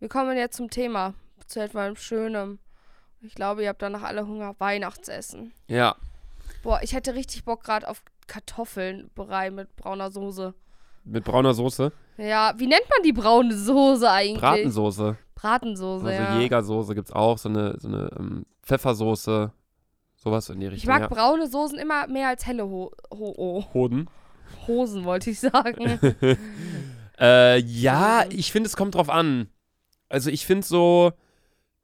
Wir 0.00 0.08
kommen 0.08 0.36
jetzt 0.36 0.56
zum 0.56 0.70
Thema. 0.70 1.14
Zu 1.46 1.60
etwas 1.60 2.02
Schönem. 2.02 2.58
Ich 3.26 3.34
glaube, 3.34 3.62
ihr 3.62 3.70
habt 3.70 3.82
danach 3.82 4.02
alle 4.02 4.26
Hunger. 4.26 4.54
Weihnachtsessen. 4.58 5.52
Ja. 5.66 5.96
Boah, 6.62 6.80
ich 6.82 6.92
hätte 6.92 7.14
richtig 7.14 7.44
Bock 7.44 7.64
gerade 7.64 7.88
auf 7.88 8.02
Kartoffelbrei 8.26 9.50
mit 9.50 9.74
brauner 9.76 10.10
Soße. 10.10 10.54
Mit 11.04 11.24
brauner 11.24 11.54
Soße. 11.54 11.92
Ja, 12.16 12.54
wie 12.56 12.66
nennt 12.66 12.88
man 12.90 13.02
die 13.02 13.12
braune 13.12 13.56
Soße 13.56 14.10
eigentlich? 14.10 14.40
Bratensoße. 14.40 15.16
Bratensoße, 15.34 16.06
Also 16.06 16.22
ja. 16.22 16.38
Jägersoße 16.38 16.94
gibt 16.94 17.08
es 17.08 17.14
auch, 17.14 17.38
so 17.38 17.48
eine, 17.48 17.78
so 17.78 17.88
eine 17.88 18.10
ähm, 18.18 18.46
Pfeffersoße. 18.62 19.52
Sowas 20.16 20.48
in 20.48 20.60
die 20.60 20.66
Ich 20.66 20.72
Richtung. 20.72 20.88
mag 20.90 21.02
ja. 21.02 21.08
braune 21.08 21.48
Soßen 21.48 21.78
immer 21.78 22.06
mehr 22.06 22.28
als 22.28 22.46
helle 22.46 22.64
Ho 22.64 22.92
Ho 23.10 23.34
oh, 23.36 23.64
Hoden. 23.74 24.08
Hosen, 24.66 25.04
wollte 25.04 25.30
ich 25.30 25.40
sagen. 25.40 25.98
Äh, 27.16 27.60
ja, 27.60 28.24
ich 28.28 28.50
finde, 28.50 28.66
es 28.66 28.76
kommt 28.76 28.96
drauf 28.96 29.08
an. 29.08 29.48
Also 30.08 30.30
ich 30.30 30.46
finde 30.46 30.66
so, 30.66 31.12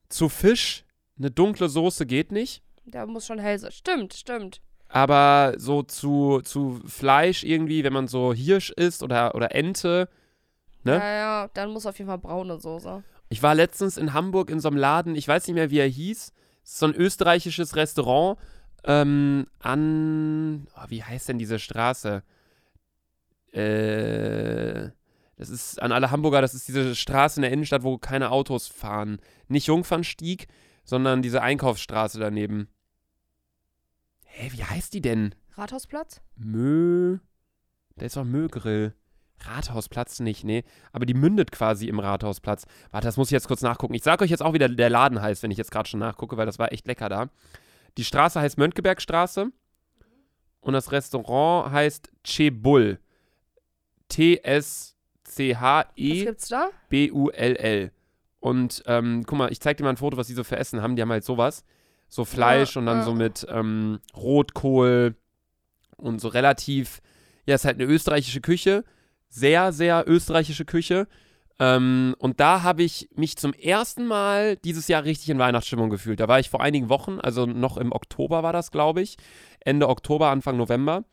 zu 0.09 0.29
Fisch 0.29 0.85
eine 1.21 1.31
dunkle 1.31 1.69
Soße 1.69 2.07
geht 2.07 2.33
nicht. 2.33 2.63
Der 2.85 3.07
muss 3.07 3.27
schon 3.27 3.39
hell 3.39 3.59
sein. 3.59 3.71
Stimmt, 3.71 4.15
stimmt. 4.15 4.61
Aber 4.89 5.55
so 5.57 5.83
zu, 5.83 6.41
zu 6.43 6.81
Fleisch 6.87 7.45
irgendwie, 7.45 7.85
wenn 7.85 7.93
man 7.93 8.09
so 8.09 8.33
Hirsch 8.35 8.71
isst 8.71 9.03
oder, 9.05 9.35
oder 9.37 9.55
Ente. 9.55 10.09
Ne? 10.83 10.95
Ja, 10.95 11.13
ja, 11.13 11.49
dann 11.55 11.71
muss 11.71 11.87
auf 11.87 11.99
jeden 11.99 12.09
Fall 12.09 12.19
braune 12.19 12.59
Soße. 12.59 13.05
Ich 13.29 13.43
war 13.43 13.55
letztens 13.55 13.97
in 13.97 14.13
Hamburg 14.13 14.51
in 14.51 14.59
so 14.59 14.69
einem 14.69 14.79
Laden, 14.79 15.15
ich 15.15 15.29
weiß 15.29 15.47
nicht 15.47 15.55
mehr, 15.55 15.71
wie 15.71 15.79
er 15.79 15.87
hieß. 15.87 16.33
Es 16.65 16.71
ist 16.73 16.79
so 16.79 16.87
ein 16.87 16.95
österreichisches 16.95 17.77
Restaurant 17.77 18.39
ähm, 18.85 19.47
an. 19.61 20.67
Oh, 20.75 20.87
wie 20.89 21.05
heißt 21.05 21.29
denn 21.29 21.39
diese 21.39 21.59
Straße? 21.59 22.25
Äh. 23.53 24.91
Das 25.41 25.49
ist 25.49 25.81
an 25.81 25.91
alle 25.91 26.11
Hamburger, 26.11 26.43
das 26.43 26.53
ist 26.53 26.69
diese 26.69 26.95
Straße 26.95 27.39
in 27.39 27.43
der 27.43 27.51
Innenstadt, 27.51 27.83
wo 27.83 27.97
keine 27.97 28.31
Autos 28.31 28.69
fahren. 28.69 29.21
Nicht 29.49 29.69
Jungfernstieg, 29.69 30.49
sondern 30.91 31.23
diese 31.23 31.41
Einkaufsstraße 31.41 32.19
daneben. 32.19 32.69
Hä, 34.25 34.51
wie 34.53 34.65
heißt 34.65 34.93
die 34.93 35.01
denn? 35.01 35.37
Rathausplatz? 35.53 36.21
Mö. 36.35 37.19
Da 37.95 38.07
ist 38.07 38.17
doch 38.17 38.25
Mögrill. 38.25 38.97
Rathausplatz 39.39 40.19
nicht, 40.19 40.43
nee. 40.43 40.65
Aber 40.91 41.07
die 41.07 41.15
mündet 41.15 41.53
quasi 41.53 41.87
im 41.87 42.01
Rathausplatz. 42.01 42.67
Warte, 42.91 43.07
das 43.07 43.17
muss 43.17 43.29
ich 43.29 43.33
jetzt 43.33 43.47
kurz 43.47 43.63
nachgucken. 43.63 43.95
Ich 43.95 44.03
sag 44.03 44.21
euch 44.21 44.31
jetzt 44.31 44.43
auch, 44.43 44.53
wie 44.53 44.59
der, 44.59 44.69
der 44.69 44.91
Laden 44.91 45.23
heißt, 45.23 45.45
wenn 45.45 45.53
ich 45.53 45.59
jetzt 45.59 45.71
gerade 45.71 45.89
schon 45.89 46.01
nachgucke, 46.01 46.37
weil 46.37 46.47
das 46.47 46.59
war 46.59 46.73
echt 46.73 46.89
lecker 46.89 47.09
da. 47.09 47.31
Die 47.97 48.05
Straße 48.05 48.41
heißt 48.41 48.59
Mönckebergstraße. 48.59 49.53
Und 50.61 50.73
das 50.73 50.91
Restaurant 50.91 51.71
heißt 51.71 52.11
Chebul. 52.25 52.99
Was 54.09 54.17
T-S-C-H-E 54.17 56.25
gibt's 56.25 56.49
da? 56.49 56.71
B-U-L-L. 56.89 57.93
Und 58.41 58.83
ähm, 58.87 59.25
guck 59.27 59.39
mal, 59.39 59.53
ich 59.53 59.61
zeig 59.61 59.77
dir 59.77 59.85
mal 59.85 59.91
ein 59.91 59.97
Foto, 59.99 60.17
was 60.17 60.27
die 60.27 60.35
so 60.35 60.45
für 60.45 60.57
Essen 60.57 60.83
haben. 60.83 60.97
Die 60.97 61.03
haben 61.03 61.11
halt 61.11 61.25
sowas. 61.25 61.65
So 62.09 62.25
Fleisch 62.25 62.75
Ja, 62.75 62.81
und 62.81 62.87
dann 62.87 62.99
ja. 62.99 63.05
so 63.05 63.15
mit 63.15 63.47
ähm, 63.51 64.01
Rotkohl 64.17 65.15
und 65.97 66.21
so 66.21 66.29
relativ. 66.29 67.01
Ja, 67.47 67.55
ist 67.55 67.65
halt 67.65 67.81
eine 67.81 67.91
österreichische 67.91 68.41
Küche. 68.41 68.85
Sehr, 69.29 69.73
sehr 69.73 70.05
österreichische 70.09 70.65
Küche. 70.65 71.07
Ähm, 71.61 72.17
und 72.19 72.41
da 72.41 72.63
habe 72.63 72.83
ich 72.83 73.11
mich 73.15 73.37
zum 73.37 73.53
ersten 73.53 74.07
Mal 74.07 74.57
dieses 74.57 74.89
Jahr 74.89 75.05
richtig 75.05 75.29
in 75.29 75.39
Weihnachtsstimmung 75.39 75.91
gefühlt. 75.91 76.19
Da 76.19 76.27
war 76.27 76.41
ich 76.41 76.49
vor 76.49 76.63
einigen 76.63 76.89
Wochen, 76.89 77.21
also 77.21 77.45
noch 77.45 77.77
im 77.77 77.93
Oktober 77.93 78.43
war 78.43 78.55
das, 78.55 78.71
glaube 78.71 79.03
ich. 79.03 79.19
Ende 79.61 79.89
Oktober, 79.89 80.31
Anfang 80.31 80.57
November. 80.57 81.05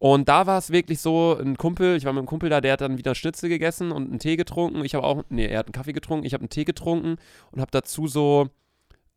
Und 0.00 0.28
da 0.28 0.46
war 0.46 0.58
es 0.58 0.70
wirklich 0.70 1.00
so, 1.00 1.36
ein 1.40 1.56
Kumpel, 1.56 1.96
ich 1.96 2.04
war 2.04 2.12
mit 2.12 2.20
einem 2.20 2.26
Kumpel 2.28 2.50
da, 2.50 2.60
der 2.60 2.74
hat 2.74 2.80
dann 2.82 2.98
wieder 2.98 3.14
Schnitzel 3.16 3.48
gegessen 3.48 3.90
und 3.90 4.08
einen 4.10 4.18
Tee 4.20 4.36
getrunken. 4.36 4.84
Ich 4.84 4.94
habe 4.94 5.04
auch, 5.04 5.24
nee, 5.28 5.46
er 5.46 5.58
hat 5.58 5.66
einen 5.66 5.72
Kaffee 5.72 5.92
getrunken, 5.92 6.24
ich 6.24 6.34
habe 6.34 6.42
einen 6.42 6.50
Tee 6.50 6.64
getrunken 6.64 7.16
und 7.50 7.60
habe 7.60 7.70
dazu 7.72 8.06
so, 8.06 8.48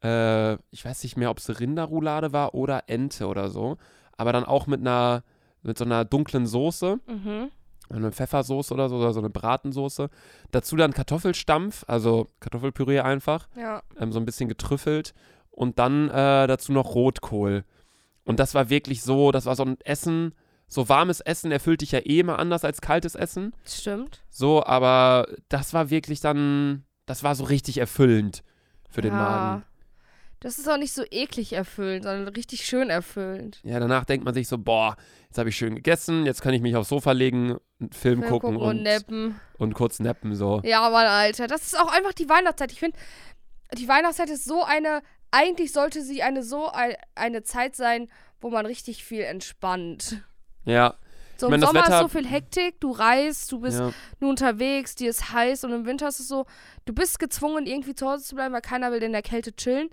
äh, 0.04 0.54
ich 0.72 0.84
weiß 0.84 1.04
nicht 1.04 1.18
mehr, 1.18 1.30
ob 1.30 1.38
es 1.38 1.60
Rinderroulade 1.60 2.34
war 2.34 2.56
oder 2.56 2.84
Ente 2.88 3.28
oder 3.28 3.50
so, 3.50 3.78
aber 4.18 4.34
dann 4.34 4.44
auch 4.44 4.66
mit 4.66 4.80
einer, 4.82 5.24
mit 5.62 5.78
so 5.78 5.86
einer 5.86 6.04
dunklen 6.04 6.48
Soße, 6.48 7.00
Mhm. 7.08 7.52
eine 7.90 8.12
Pfeffersoße 8.12 8.74
oder 8.74 8.90
so, 8.90 8.96
oder 8.98 9.14
so 9.14 9.20
eine 9.20 9.30
Bratensoße. 9.30 10.10
Dazu 10.50 10.76
dann 10.78 10.94
Kartoffelstampf, 10.94 11.84
also 11.88 12.26
Kartoffelpüree 12.40 13.02
einfach 13.02 13.48
Ja. 13.56 13.84
ähm, 14.00 14.12
so 14.12 14.20
ein 14.20 14.26
bisschen 14.26 14.50
getrüffelt 14.50 15.14
und 15.52 15.78
dann 15.78 16.10
äh, 16.10 16.48
dazu 16.48 16.72
noch 16.72 16.96
Rotkohl. 16.96 17.66
Und 18.24 18.40
das 18.40 18.56
war 18.56 18.70
wirklich 18.72 19.04
so, 19.04 19.32
das 19.32 19.46
war 19.46 19.56
so 19.56 19.64
ein 19.64 19.78
Essen, 19.82 20.34
so 20.74 20.88
warmes 20.88 21.20
Essen 21.20 21.52
erfüllt 21.52 21.82
dich 21.82 21.92
ja 21.92 22.00
eh 22.00 22.20
immer 22.20 22.40
anders 22.40 22.64
als 22.64 22.80
kaltes 22.80 23.16
Essen. 23.16 23.54
Stimmt. 23.68 24.22
So, 24.30 24.64
aber 24.66 25.28
das 25.50 25.74
war 25.74 25.90
wirklich 25.90 26.22
dann, 26.22 26.86
das 27.06 27.24
war 27.24 27.36
so 27.36 27.44
richtig 27.44 27.78
erfüllend 27.78 28.42
für 28.90 29.02
den 29.02 29.12
ja. 29.12 29.18
Magen. 29.20 29.64
Das 30.40 30.58
ist 30.58 30.68
auch 30.70 30.78
nicht 30.78 30.94
so 30.94 31.04
eklig 31.12 31.54
erfüllend, 31.54 32.04
sondern 32.06 32.28
richtig 32.34 32.66
schön 32.66 32.90
erfüllend. 32.90 33.60
Ja, 33.64 33.80
danach 33.82 34.06
denkt 34.06 34.24
man 34.26 34.34
sich 34.34 34.48
so, 34.48 34.58
boah, 34.58 34.96
jetzt 35.28 35.38
habe 35.38 35.50
ich 35.50 35.58
schön 35.58 35.76
gegessen, 35.76 36.26
jetzt 36.26 36.42
kann 36.42 36.54
ich 36.54 36.62
mich 36.62 36.76
aufs 36.78 36.90
Sofa 36.90 37.12
legen, 37.12 37.58
einen 37.80 37.92
Film, 37.92 38.22
Film 38.22 38.22
gucken, 38.30 38.56
und, 38.56 38.64
und, 38.78 38.82
neppen. 38.82 39.40
und 39.58 39.74
kurz 39.74 40.00
nappen 40.00 40.34
so. 40.36 40.62
Ja, 40.64 40.90
Mann, 40.90 41.06
Alter. 41.06 41.48
Das 41.48 41.64
ist 41.64 41.78
auch 41.78 41.92
einfach 41.92 42.14
die 42.14 42.30
Weihnachtszeit. 42.30 42.72
Ich 42.72 42.80
finde, 42.80 42.98
die 43.78 43.88
Weihnachtszeit 43.88 44.30
ist 44.30 44.46
so 44.46 44.64
eine. 44.64 45.02
Eigentlich 45.32 45.74
sollte 45.74 46.02
sie 46.02 46.24
eine 46.24 46.44
so 46.44 46.72
ei- 46.74 46.98
eine 47.14 47.44
Zeit 47.44 47.76
sein, 47.76 48.10
wo 48.40 48.50
man 48.50 48.66
richtig 48.66 49.04
viel 49.06 49.22
entspannt. 49.22 50.24
Ja, 50.66 50.96
So 51.38 51.48
Ich 51.48 51.48
im 51.48 51.52
mein, 51.52 51.62
das 51.62 51.70
Sommer 51.70 51.84
Wetter- 51.86 51.96
ist 52.06 52.12
so 52.12 52.18
viel 52.20 52.28
Hektik, 52.28 52.80
du 52.80 52.92
reist, 52.92 53.52
du 53.52 53.60
bist 53.62 53.80
ja. 53.80 53.92
nur 54.20 54.30
unterwegs, 54.30 54.96
dir 54.96 55.10
ist 55.10 55.34
heiß 55.34 55.64
und 55.64 55.72
im 55.74 55.86
Winter 55.86 56.08
ist 56.08 56.20
es 56.20 56.28
so, 56.28 56.46
du 56.86 56.94
bist 56.94 57.20
gezwungen, 57.20 57.66
irgendwie 57.66 57.96
zu 57.96 58.08
Hause 58.08 58.24
zu 58.24 58.36
bleiben, 58.36 58.54
weil 58.54 58.62
keiner 58.62 58.92
will 58.92 59.02
in 59.02 59.12
der 59.12 59.22
Kälte 59.24 59.56
chillen. 59.56 59.90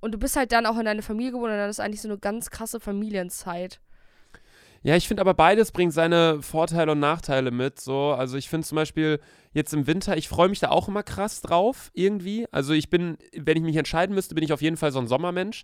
Und 0.00 0.12
du 0.12 0.18
bist 0.18 0.34
halt 0.36 0.50
dann 0.50 0.66
auch 0.66 0.76
in 0.78 0.84
deine 0.84 1.00
Familie 1.02 1.30
gewohnt 1.32 1.52
und 1.52 1.56
dann 1.58 1.70
ist 1.70 1.78
eigentlich 1.78 2.02
so 2.02 2.08
eine 2.08 2.18
ganz 2.18 2.50
krasse 2.50 2.80
Familienzeit. 2.80 3.80
Ja, 4.82 4.96
ich 4.96 5.06
finde 5.06 5.20
aber 5.20 5.32
beides 5.32 5.70
bringt 5.70 5.92
seine 5.92 6.42
Vorteile 6.42 6.90
und 6.90 6.98
Nachteile 6.98 7.52
mit. 7.52 7.80
So, 7.80 8.10
also 8.10 8.36
ich 8.36 8.48
finde 8.48 8.66
zum 8.66 8.74
Beispiel 8.74 9.20
jetzt 9.52 9.72
im 9.72 9.86
Winter, 9.86 10.16
ich 10.16 10.28
freue 10.28 10.48
mich 10.48 10.58
da 10.58 10.70
auch 10.70 10.88
immer 10.88 11.04
krass 11.04 11.40
drauf 11.40 11.92
irgendwie. 11.94 12.46
Also 12.50 12.72
ich 12.72 12.90
bin, 12.90 13.16
wenn 13.32 13.56
ich 13.56 13.62
mich 13.62 13.76
entscheiden 13.76 14.12
müsste, 14.12 14.34
bin 14.34 14.42
ich 14.42 14.52
auf 14.52 14.60
jeden 14.60 14.76
Fall 14.76 14.90
so 14.90 14.98
ein 14.98 15.06
Sommermensch. 15.06 15.62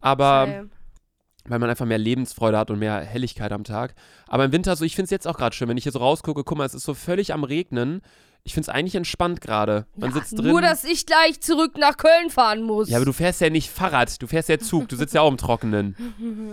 Aber 0.00 0.46
Same. 0.46 0.70
Weil 1.48 1.58
man 1.58 1.70
einfach 1.70 1.86
mehr 1.86 1.98
Lebensfreude 1.98 2.56
hat 2.58 2.70
und 2.70 2.78
mehr 2.78 3.00
Helligkeit 3.00 3.52
am 3.52 3.64
Tag. 3.64 3.94
Aber 4.26 4.44
im 4.44 4.52
Winter 4.52 4.74
so, 4.76 4.84
ich 4.84 4.94
finde 4.94 5.04
es 5.04 5.10
jetzt 5.10 5.26
auch 5.26 5.36
gerade 5.36 5.54
schön, 5.54 5.68
wenn 5.68 5.76
ich 5.76 5.82
hier 5.82 5.92
so 5.92 5.98
rausgucke, 5.98 6.44
guck 6.44 6.58
mal, 6.58 6.64
es 6.64 6.74
ist 6.74 6.84
so 6.84 6.94
völlig 6.94 7.32
am 7.32 7.44
Regnen. 7.44 8.00
Ich 8.44 8.52
finde 8.52 8.70
es 8.70 8.74
eigentlich 8.74 8.94
entspannt 8.94 9.40
gerade. 9.40 9.86
Man 9.96 10.10
ja, 10.10 10.16
sitzt 10.16 10.38
drin. 10.38 10.48
Nur, 10.48 10.60
dass 10.60 10.84
ich 10.84 11.06
gleich 11.06 11.40
zurück 11.40 11.78
nach 11.78 11.96
Köln 11.96 12.28
fahren 12.30 12.62
muss. 12.62 12.90
ja, 12.90 12.98
aber 12.98 13.06
du 13.06 13.12
fährst 13.12 13.40
ja 13.40 13.48
nicht 13.48 13.70
Fahrrad, 13.70 14.20
du 14.20 14.26
fährst 14.26 14.50
ja 14.50 14.58
Zug, 14.58 14.88
du 14.88 14.96
sitzt 14.96 15.14
ja 15.14 15.22
auch 15.22 15.30
im 15.30 15.38
Trockenen. 15.38 15.96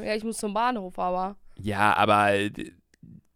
ja, 0.03 0.15
ich 0.15 0.24
muss 0.24 0.38
zum 0.38 0.53
Bahnhof, 0.53 0.98
aber. 0.98 1.36
Ja, 1.57 1.95
aber 1.95 2.31
äh, 2.33 2.51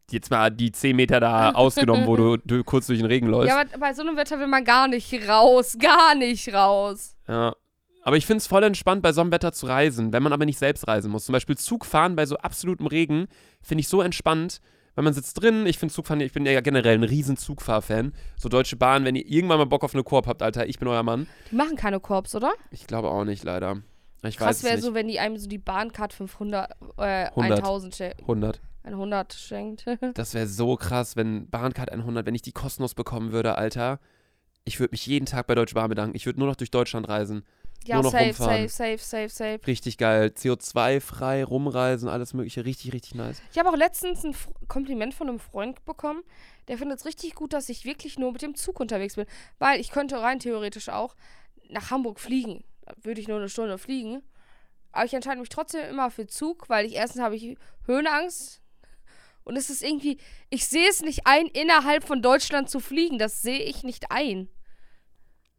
jetzt 0.09 0.31
mal 0.31 0.51
die 0.51 0.71
10 0.71 0.95
Meter 0.95 1.19
da 1.19 1.51
ausgenommen, 1.51 2.05
wo 2.05 2.15
du, 2.15 2.37
du 2.45 2.63
kurz 2.63 2.87
durch 2.87 2.99
den 2.99 3.07
Regen 3.07 3.27
läufst. 3.27 3.49
Ja, 3.49 3.59
aber 3.59 3.77
bei 3.77 3.93
so 3.93 4.01
einem 4.01 4.15
Wetter 4.15 4.39
will 4.39 4.47
man 4.47 4.63
gar 4.63 4.87
nicht 4.87 5.13
raus. 5.27 5.77
Gar 5.77 6.15
nicht 6.15 6.53
raus. 6.53 7.15
Ja. 7.27 7.55
Aber 8.05 8.17
ich 8.17 8.27
finde 8.27 8.37
es 8.37 8.45
voll 8.45 8.61
entspannt, 8.61 9.01
bei 9.01 9.11
so 9.13 9.21
einem 9.21 9.31
Wetter 9.31 9.51
zu 9.51 9.65
reisen, 9.65 10.13
wenn 10.13 10.21
man 10.21 10.31
aber 10.31 10.45
nicht 10.45 10.59
selbst 10.59 10.87
reisen 10.87 11.09
muss. 11.09 11.25
Zum 11.25 11.33
Beispiel 11.33 11.57
Zugfahren 11.57 12.15
bei 12.15 12.27
so 12.27 12.37
absolutem 12.37 12.85
Regen 12.85 13.25
finde 13.63 13.81
ich 13.81 13.87
so 13.87 13.99
entspannt, 14.03 14.61
weil 14.93 15.03
man 15.03 15.13
sitzt 15.15 15.41
drin. 15.41 15.65
Ich 15.65 15.79
finde 15.79 15.91
Zugfahren, 15.91 16.21
ich 16.21 16.31
bin 16.31 16.45
ja 16.45 16.61
generell 16.61 16.99
ein 16.99 17.03
riesen 17.03 17.35
Zugfahrfan. 17.35 18.13
So 18.37 18.47
Deutsche 18.47 18.75
Bahn, 18.75 19.05
wenn 19.05 19.15
ihr 19.15 19.25
irgendwann 19.25 19.57
mal 19.57 19.65
Bock 19.65 19.83
auf 19.83 19.95
eine 19.95 20.03
Koop 20.03 20.27
habt, 20.27 20.43
Alter, 20.43 20.67
ich 20.67 20.77
bin 20.77 20.87
euer 20.87 21.01
Mann. 21.01 21.25
Die 21.49 21.55
machen 21.55 21.75
keine 21.77 21.99
Korps, 21.99 22.35
oder? 22.35 22.53
Ich 22.69 22.85
glaube 22.85 23.09
auch 23.09 23.23
nicht, 23.23 23.43
leider. 23.43 23.77
Ich 24.23 24.37
Krass 24.37 24.63
wäre 24.63 24.79
so, 24.79 24.93
wenn 24.93 25.07
die 25.07 25.19
einem 25.19 25.37
so 25.37 25.47
die 25.47 25.57
Bahncard 25.57 26.13
500, 26.13 26.73
äh, 26.97 27.25
100. 27.29 27.57
1000 27.57 27.95
schenkt. 27.95 28.21
100. 28.21 28.61
100 28.83 29.33
schenkt. 29.33 29.85
Das 30.13 30.35
wäre 30.35 30.45
so 30.45 30.75
krass, 30.75 31.15
wenn 31.15 31.49
Bahncard 31.49 31.91
100, 31.91 32.23
wenn 32.27 32.35
ich 32.35 32.43
die 32.43 32.51
kostenlos 32.51 32.93
bekommen 32.93 33.31
würde, 33.31 33.57
Alter. 33.57 33.99
Ich 34.63 34.79
würde 34.79 34.91
mich 34.91 35.07
jeden 35.07 35.25
Tag 35.25 35.47
bei 35.47 35.55
Deutsche 35.55 35.73
Bahn 35.73 35.89
bedanken. 35.89 36.15
Ich 36.15 36.27
würde 36.27 36.37
nur 36.37 36.47
noch 36.47 36.55
durch 36.55 36.69
Deutschland 36.69 37.09
reisen. 37.09 37.43
Ja, 37.85 37.95
Nur 37.95 38.03
noch 38.03 38.11
safe, 38.11 38.25
rumfahren. 38.25 38.67
safe, 38.67 38.97
safe, 38.97 39.29
safe, 39.29 39.29
safe. 39.29 39.67
Richtig 39.67 39.97
geil. 39.97 40.31
CO2-frei, 40.35 41.43
rumreisen, 41.43 42.09
alles 42.09 42.33
mögliche. 42.33 42.65
Richtig, 42.65 42.93
richtig 42.93 43.15
nice. 43.15 43.41
Ich 43.51 43.59
habe 43.59 43.69
auch 43.69 43.75
letztens 43.75 44.23
ein 44.23 44.31
F 44.31 44.49
Kompliment 44.67 45.13
von 45.13 45.29
einem 45.29 45.39
Freund 45.39 45.85
bekommen. 45.85 46.23
Der 46.67 46.77
findet 46.77 46.99
es 46.99 47.05
richtig 47.05 47.35
gut, 47.35 47.53
dass 47.53 47.69
ich 47.69 47.85
wirklich 47.85 48.17
nur 48.17 48.31
mit 48.31 48.41
dem 48.41 48.55
Zug 48.55 48.79
unterwegs 48.79 49.15
bin. 49.15 49.25
Weil 49.59 49.79
ich 49.79 49.91
könnte 49.91 50.19
rein 50.19 50.39
theoretisch 50.39 50.89
auch 50.89 51.15
nach 51.69 51.91
Hamburg 51.91 52.19
fliegen. 52.19 52.63
Da 52.81 52.93
würde 53.03 53.21
ich 53.21 53.27
nur 53.27 53.37
eine 53.37 53.49
Stunde 53.49 53.77
fliegen. 53.77 54.23
Aber 54.91 55.05
ich 55.05 55.13
entscheide 55.13 55.39
mich 55.39 55.49
trotzdem 55.49 55.89
immer 55.89 56.09
für 56.09 56.25
Zug, 56.25 56.69
weil 56.69 56.85
ich 56.85 56.95
erstens 56.95 57.21
habe 57.21 57.35
ich 57.35 57.57
Höhenangst. 57.85 58.61
Und 59.43 59.57
es 59.57 59.69
ist 59.69 59.83
irgendwie, 59.83 60.17
ich 60.49 60.65
sehe 60.67 60.89
es 60.89 61.01
nicht 61.01 61.27
ein, 61.27 61.45
innerhalb 61.47 62.03
von 62.03 62.21
Deutschland 62.21 62.69
zu 62.69 62.79
fliegen. 62.79 63.19
Das 63.19 63.41
sehe 63.43 63.59
ich 63.59 63.83
nicht 63.83 64.09
ein. 64.09 64.49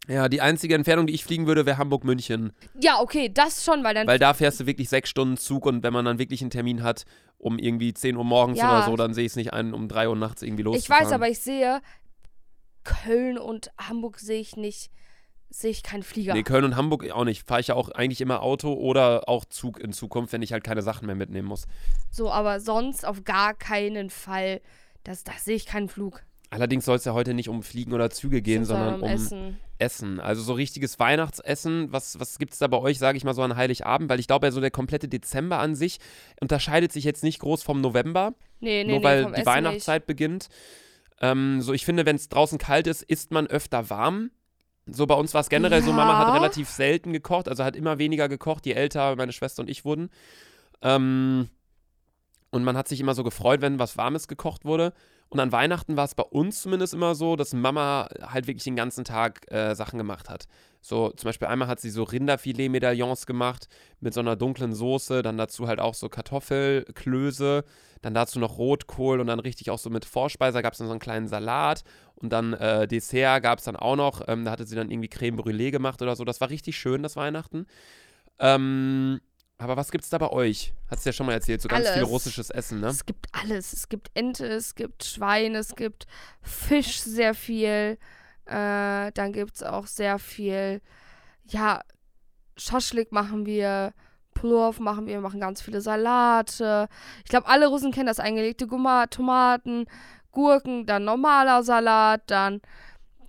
Ja, 0.09 0.29
die 0.29 0.41
einzige 0.41 0.75
Entfernung, 0.75 1.07
die 1.07 1.15
ich 1.15 1.25
fliegen 1.25 1.47
würde, 1.47 1.67
wäre 1.67 1.79
Hamburg-München. 1.79 2.53
Ja, 2.81 3.01
okay, 3.01 3.29
das 3.33 3.65
schon, 3.65 3.83
weil 3.83 3.95
dann 3.95 4.07
Weil 4.07 4.19
da 4.21 4.35
fährst 4.35 4.61
du 4.61 4.67
wirklich 4.67 4.89
sechs 4.89 5.11
Stunden 5.11 5.37
Zug 5.37 5.67
und 5.67 5.83
wenn 5.83 5.93
man 5.93 6.05
dann 6.05 6.19
wirklich 6.19 6.41
einen 6.43 6.51
Termin 6.51 6.83
hat, 6.83 7.05
um 7.39 7.59
irgendwie 7.59 7.93
10 7.93 8.17
Uhr 8.17 8.25
morgens 8.25 8.59
Ja. 8.59 8.71
oder 8.79 8.87
so, 8.87 8.97
dann 8.97 9.15
sehe 9.15 9.25
ich 9.25 9.33
es 9.33 9.37
nicht 9.37 9.53
ein, 9.53 9.75
um 9.75 9.89
3 9.89 10.09
Uhr 10.09 10.17
nachts 10.17 10.43
irgendwie 10.43 10.63
Ich 10.63 10.67
loszufahren. 10.67 11.07
weiß, 11.07 11.13
aber 11.13 11.29
ich 11.29 11.41
sehe 11.41 11.81
Köln 12.85 13.37
und 13.39 13.71
Hamburg 13.79 14.19
sehe 14.21 14.41
ich 14.41 14.57
nicht, 14.57 14.91
sehe 15.51 15.71
ich 15.71 15.83
keinen 15.83 16.03
Flieger. 16.05 16.35
Nee, 16.35 16.45
Köln 16.45 16.65
und 16.65 16.77
Hamburg 16.77 17.11
auch 17.11 17.25
nicht. 17.25 17.47
Fahre 17.47 17.61
ich 17.61 17.69
ja 17.69 17.75
auch 17.75 17.89
eigentlich 17.91 18.21
immer 18.21 18.43
Auto 18.43 18.73
oder 18.75 19.29
auch 19.29 19.45
Zug 19.45 19.81
in 19.81 19.93
Zukunft, 19.93 20.33
wenn 20.33 20.43
ich 20.43 20.53
halt 20.53 20.63
keine 20.65 20.83
Sachen 20.83 21.07
mehr 21.07 21.17
mitnehmen 21.17 21.49
muss. 21.49 21.67
So, 22.11 22.31
aber 22.31 22.61
sonst 22.61 23.05
auf 23.05 23.25
gar 23.25 23.55
keinen 23.55 24.11
Fall. 24.11 24.61
Das, 25.03 25.25
das 25.25 25.45
sehe 25.45 25.57
ich 25.57 25.67
keinen 25.67 25.89
Flug. 25.89 26.23
Allerdings 26.51 26.85
soll 26.85 26.97
es 26.97 27.05
ja 27.05 27.13
heute 27.13 27.35
nicht 27.35 27.49
um 27.49 27.63
Fliegen 27.63 27.93
oder 27.93 28.11
Züge 28.11 28.41
gehen, 28.41 28.65
sondern 28.65 29.01
um 29.01 29.09
Essen. 29.09 29.59
Essen. 29.79 30.21
Also 30.21 30.43
so 30.43 30.53
richtiges 30.55 30.99
Weihnachtsessen. 30.99 31.93
Was, 31.93 32.19
was 32.21 32.39
gibt 32.39 32.53
es 32.53 32.59
da 32.59 32.67
bei 32.67 32.79
euch, 32.79 32.99
sage 32.99 33.19
ich 33.19 33.25
mal, 33.25 33.35
so 33.35 33.43
an 33.43 33.57
Heiligabend? 33.57 34.09
Weil 34.09 34.21
ich 34.21 34.27
glaube, 34.27 34.47
ja, 34.47 34.51
so 34.51 34.61
der 34.61 34.71
komplette 34.71 35.09
Dezember 35.09 35.59
an 35.59 35.75
sich 35.75 35.99
unterscheidet 36.41 36.93
sich 36.93 37.05
jetzt 37.05 37.23
nicht 37.23 37.39
groß 37.41 37.63
vom 37.63 37.81
November. 37.81 38.35
Nee, 38.61 38.85
nee, 38.85 38.91
nur 38.91 38.99
nee, 38.99 39.05
weil 39.05 39.25
die 39.27 39.33
Essen 39.35 39.47
Weihnachtszeit 39.47 40.07
beginnt. 40.07 40.49
Ähm, 41.21 41.63
so, 41.63 41.73
ich 41.73 41.85
finde, 41.85 42.07
wenn 42.07 42.17
es 42.17 42.29
draußen 42.29 42.59
kalt 42.59 42.87
ist, 42.87 43.03
isst 43.03 43.33
man 43.33 43.47
öfter 43.47 43.91
warm. 43.91 44.31
So 44.87 45.07
bei 45.07 45.15
uns 45.15 45.35
war 45.35 45.41
es 45.41 45.49
generell 45.49 45.83
so, 45.83 45.93
Mama 45.93 46.19
hat 46.19 46.29
Ja. 46.29 46.35
relativ 46.35 46.69
selten 46.69 47.13
gekocht, 47.13 47.49
also 47.49 47.65
hat 47.65 47.75
immer 47.75 47.99
weniger 47.99 48.29
gekocht, 48.29 48.67
je 48.67 48.73
älter 48.73 49.17
meine 49.17 49.33
Schwester 49.33 49.63
und 49.63 49.69
ich 49.69 49.85
wurden. 49.85 50.11
Ähm, 50.83 51.49
und 52.51 52.63
man 52.63 52.77
hat 52.77 52.87
sich 52.87 53.01
immer 53.01 53.15
so 53.15 53.25
gefreut, 53.25 53.61
wenn 53.63 53.79
was 53.79 53.97
Warmes 53.97 54.29
gekocht 54.29 54.65
wurde. 54.65 54.93
Und 55.29 55.41
an 55.41 55.53
Weihnachten 55.53 55.97
war 55.97 56.05
es 56.05 56.15
bei 56.15 56.23
uns 56.23 56.63
zumindest 56.63 56.95
immer 56.95 57.15
so, 57.15 57.35
dass 57.35 57.53
Mama 57.53 58.09
halt 58.23 58.47
wirklich 58.47 58.65
den 58.65 58.77
ganzen 58.77 59.05
Tag 59.05 59.51
äh, 59.51 59.75
Sachen 59.75 59.99
gemacht 59.99 60.29
hat. 60.29 60.47
So, 60.81 61.11
zum 61.11 61.29
Beispiel 61.29 61.49
einmal 61.49 61.67
hat 61.67 61.81
sie 61.81 61.91
so 61.91 62.05
Rinderfilet-Medaillons 62.05 63.27
gemacht 63.27 63.69
mit 63.99 64.15
so 64.15 64.21
einer 64.21 64.37
dunklen 64.37 64.73
Soße, 64.73 65.23
dann 65.23 65.37
dazu 65.37 65.67
halt 65.67 65.81
auch 65.81 65.95
so 65.95 66.09
Kartoffelklöße, 66.09 67.65
dann 68.03 68.15
dazu 68.15 68.39
noch 68.39 68.57
Rotkohl 68.57 69.19
und 69.19 69.27
dann 69.27 69.41
richtig 69.41 69.71
auch 69.71 69.81
so 69.81 69.91
mit 69.91 70.05
Vorspeise 70.05 70.63
gab 70.63 70.75
es 70.75 70.79
dann 70.79 70.87
so 70.87 70.93
einen 70.93 71.01
kleinen 71.01 71.27
Salat 71.27 71.83
und 72.15 72.33
dann 72.33 72.53
äh, 72.53 72.87
Dessert 72.87 73.43
gab 73.43 73.59
es 73.59 73.65
dann 73.65 73.75
auch 73.75 73.97
noch. 73.97 74.23
Ähm, 74.29 74.45
da 74.45 74.53
hatte 74.53 74.65
sie 74.65 74.77
dann 74.77 74.91
irgendwie 74.91 75.09
Creme 75.09 75.37
Brûlée 75.37 75.73
gemacht 75.73 76.01
oder 76.03 76.15
so. 76.15 76.25
Das 76.25 76.41
war 76.41 76.51
richtig 76.51 76.77
schön, 76.77 77.03
das 77.03 77.17
Weihnachten. 77.17 77.67
Ähm, 78.39 79.21
aber 79.59 79.77
was 79.77 79.91
gibt's 79.91 80.11
da 80.11 80.19
bei 80.19 80.31
euch? 80.31 80.75
Hat's 80.91 81.05
ja 81.05 81.13
schon 81.13 81.27
mal 81.27 81.33
erzählt, 81.33 81.63
so 81.63 81.69
ganz 81.69 81.89
viel 81.89 81.99
Alles. 81.99 82.09
russisches 82.09 82.51
Essen, 82.51 82.81
ne? 82.81 82.89
Es 82.89 83.07
gibt 83.07 83.27
alles. 83.33 83.73
Es 83.73 83.89
gibt 83.89 84.11
Ente, 84.15 84.47
es 84.47 84.75
gibt 84.75 85.05
Schwein, 85.05 85.55
es 85.55 85.75
gibt 85.75 86.07
Fisch 86.43 87.01
sehr 87.01 87.35
viel. 87.35 87.99
Äh, 88.47 89.13
dann 89.13 89.33
gibt 89.33 89.57
es 89.57 89.63
auch 89.63 89.87
sehr 89.87 90.19
viel, 90.19 90.81
ja, 91.49 91.81
Schaschlik 92.57 93.13
machen 93.13 93.45
wir, 93.45 93.93
Plov 94.35 94.79
machen 94.79 95.07
wir, 95.07 95.15
wir 95.15 95.21
machen 95.21 95.41
ganz 95.41 95.63
viele 95.63 95.81
Salate. 95.81 96.89
Ich 97.25 97.31
glaube, 97.31 97.49
alle 97.49 97.67
Russen 97.67 97.93
kennen 97.93 98.07
das 98.07 98.21
eingelegte 98.21 98.67
Guma 98.67 99.07
Tomaten, 99.07 99.87
Gurken, 100.31 100.87
dann 100.87 101.05
normaler 101.05 101.63
Salat, 101.63 102.23
dann 102.27 102.61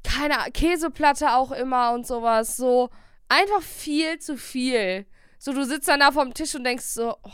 keine 0.03 0.35
Käseplatte 0.51 1.33
auch 1.33 1.51
immer 1.51 1.93
und 1.93 2.05
sowas. 2.05 2.57
So 2.57 2.89
einfach 3.27 3.61
viel 3.61 4.19
zu 4.19 4.37
viel. 4.37 5.05
So, 5.37 5.53
du 5.53 5.65
sitzt 5.65 5.87
dann 5.87 5.99
da 5.99 6.11
vorm 6.11 6.33
Tisch 6.33 6.55
und 6.55 6.63
denkst 6.63 6.85
so, 6.85 7.15
oh, 7.23 7.31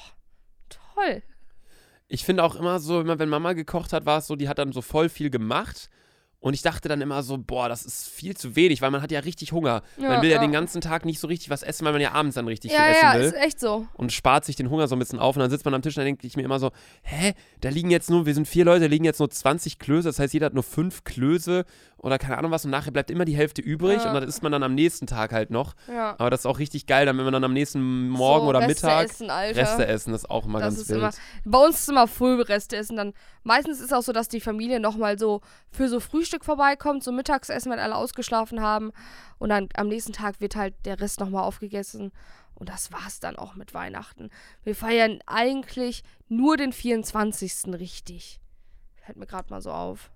toll. 0.96 1.24
Ich 2.08 2.26
finde 2.26 2.44
auch 2.44 2.56
immer 2.56 2.80
so, 2.80 3.02
immer 3.02 3.18
wenn 3.18 3.30
Mama 3.30 3.54
gekocht 3.54 3.94
hat, 3.94 4.06
war 4.06 4.20
es 4.20 4.28
so, 4.28 4.36
die 4.36 4.48
hat 4.50 4.60
dann 4.60 4.72
so 4.72 4.82
voll 4.82 5.10
viel 5.10 5.30
gemacht 5.30 5.90
Und 6.40 6.54
ich 6.54 6.62
dachte 6.62 6.90
dann 6.90 7.00
immer 7.00 7.24
so, 7.24 7.38
boah, 7.38 7.70
das 7.70 7.86
ist 7.86 8.10
viel 8.10 8.36
zu 8.36 8.58
wenig, 8.58 8.82
weil 8.82 8.92
man 8.92 9.02
hat 9.02 9.12
ja 9.12 9.22
richtig 9.22 9.54
Hunger. 9.54 9.82
Ja, 9.96 10.10
man 10.10 10.22
will 10.22 10.30
ja, 10.30 10.36
ja. 10.36 10.42
den 10.42 10.52
ganzen 10.52 10.82
Tag 10.82 11.06
nicht 11.06 11.22
so 11.22 11.28
richtig 11.28 11.50
was 11.50 11.64
essen, 11.64 11.86
weil 11.86 11.94
man 11.94 12.02
ja 12.02 12.12
abends 12.12 12.36
dann 12.36 12.46
richtig 12.48 12.74
Ja, 12.74 12.80
viel 12.84 12.92
essen 12.92 13.02
ja, 13.02 13.14
will. 13.16 13.22
ist 13.28 13.34
echt 13.36 13.60
so. 13.62 13.88
und 13.94 14.12
spart 14.12 14.44
sich 14.44 14.58
den 14.58 14.70
Hunger 14.70 14.90
so 14.90 14.96
ein 14.98 15.00
bisschen 15.00 15.20
auf. 15.20 15.38
Und 15.38 15.40
dann 15.40 15.50
sitzt 15.50 15.64
man 15.64 15.74
am 15.74 15.82
Tisch 15.82 15.96
und 15.96 16.02
dann 16.02 16.08
denke 16.08 16.28
ich 16.28 16.36
mir 16.36 16.44
immer 16.44 16.60
so, 16.60 16.72
hä, 17.04 17.34
da 17.62 17.70
liegen 17.70 17.90
jetzt 17.90 18.10
nur, 18.10 18.26
wir 18.26 18.34
sind 18.34 18.46
vier 18.46 18.66
Leute, 18.66 18.82
da 18.82 18.88
liegen 18.88 19.06
jetzt 19.06 19.20
nur 19.20 19.30
20 19.30 19.80
Klöße, 19.80 20.10
das 20.10 20.20
heißt, 20.20 20.34
jeder 20.34 20.48
hat 20.48 20.54
nur 20.54 20.64
fünf 20.64 21.06
Klöße 21.06 21.64
oder 22.04 22.20
keine 22.20 22.38
Ahnung 22.38 22.52
was 22.52 22.66
und 22.66 22.72
nachher 22.72 22.92
bleibt 22.92 23.10
immer 23.10 23.26
die 23.26 23.36
Hälfte 23.36 23.62
übrig 23.62 24.04
Ja. 24.04 24.10
und 24.10 24.14
dann 24.14 24.24
isst 24.24 24.44
man 24.44 24.52
dann 24.52 24.62
am 24.62 24.76
nächsten 24.76 25.08
Tag 25.08 25.32
halt 25.32 25.50
noch. 25.50 25.74
Ja. 25.88 26.12
Aber 26.20 26.30
das 26.30 26.42
ist 26.42 26.46
auch 26.46 26.60
richtig 26.60 26.86
geil, 26.86 27.06
dann 27.06 27.18
wenn 27.18 27.24
man 27.24 27.34
dann 27.34 27.44
am 27.46 27.54
nächsten 27.54 28.10
Morgen 28.10 28.44
so, 28.44 28.50
oder 28.50 28.60
Reste 28.60 28.86
Mittag 28.86 29.06
Essen, 29.10 29.30
Alter. 29.30 29.62
Reste 29.62 29.88
essen, 29.88 30.12
das 30.12 30.24
ist 30.26 30.30
auch 30.30 30.46
immer 30.46 30.60
Das 30.60 30.76
ganz 30.76 30.90
wild. 30.90 31.00
immer, 31.00 31.12
bei 31.46 31.58
uns 31.66 31.80
ist 31.80 31.90
immer 31.90 32.08
Full 32.08 32.42
Reste 32.42 32.76
essen. 32.76 32.98
Dann 32.98 33.14
meistens 33.44 33.80
ist 33.80 33.94
auch 33.94 34.04
so, 34.04 34.12
dass 34.12 34.28
die 34.28 34.42
Familie 34.42 34.80
nochmal 34.82 35.18
so 35.18 35.42
für 35.72 35.88
so 35.88 36.00
Frühstück 36.00 36.44
vorbeikommt, 36.46 37.04
so 37.04 37.12
Mittagsessen, 37.12 37.72
wenn 37.72 37.80
alle 37.80 37.96
ausgeschlafen 37.96 38.62
haben. 38.62 38.92
Und 39.40 39.50
dann 39.50 39.70
am 39.76 39.88
nächsten 39.88 40.12
Tag 40.14 40.42
wird 40.42 40.56
halt 40.58 40.76
der 40.86 41.00
Rest 41.00 41.20
nochmal 41.22 41.44
aufgegessen. 41.44 42.12
Und 42.56 42.68
das 42.70 42.92
war's 42.92 43.20
dann 43.22 43.38
auch 43.38 43.56
mit 43.56 43.74
Weihnachten. 43.74 44.30
Wir 44.64 44.76
feiern 44.76 45.20
eigentlich 45.26 46.04
nur 46.28 46.58
den 46.58 46.74
24. 46.74 47.74
richtig. 47.80 48.40
Fällt 49.06 49.18
mir 49.18 49.26
gerade 49.26 49.50
mal 49.50 49.62
so 49.62 49.72
auf. 49.72 50.12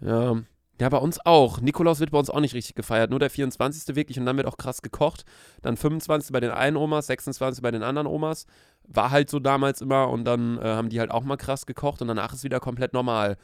Ja. 0.00 0.36
Ja, 0.80 0.88
bei 0.88 0.98
uns 0.98 1.24
auch. 1.24 1.60
Nikolaus 1.60 2.00
wird 2.00 2.10
bei 2.10 2.18
uns 2.18 2.30
auch 2.30 2.40
nicht 2.40 2.54
richtig 2.54 2.74
gefeiert. 2.74 3.10
Nur 3.10 3.20
der 3.20 3.30
24. 3.30 3.94
wirklich 3.94 4.18
und 4.18 4.26
dann 4.26 4.36
wird 4.36 4.46
auch 4.46 4.56
krass 4.56 4.82
gekocht. 4.82 5.24
Dann 5.60 5.76
25. 5.76 6.32
bei 6.32 6.40
den 6.40 6.50
einen 6.50 6.76
Omas, 6.76 7.06
26. 7.06 7.62
bei 7.62 7.70
den 7.70 7.82
anderen 7.82 8.06
Omas. 8.06 8.46
War 8.84 9.10
halt 9.10 9.30
so 9.30 9.38
damals 9.38 9.80
immer 9.80 10.08
und 10.08 10.24
dann 10.24 10.58
äh, 10.58 10.64
haben 10.64 10.88
die 10.88 10.98
halt 10.98 11.10
auch 11.10 11.22
mal 11.22 11.36
krass 11.36 11.66
gekocht 11.66 12.02
und 12.02 12.08
danach 12.08 12.32
ist 12.32 12.42
wieder 12.42 12.58
komplett 12.58 12.94
normal. 12.94 13.36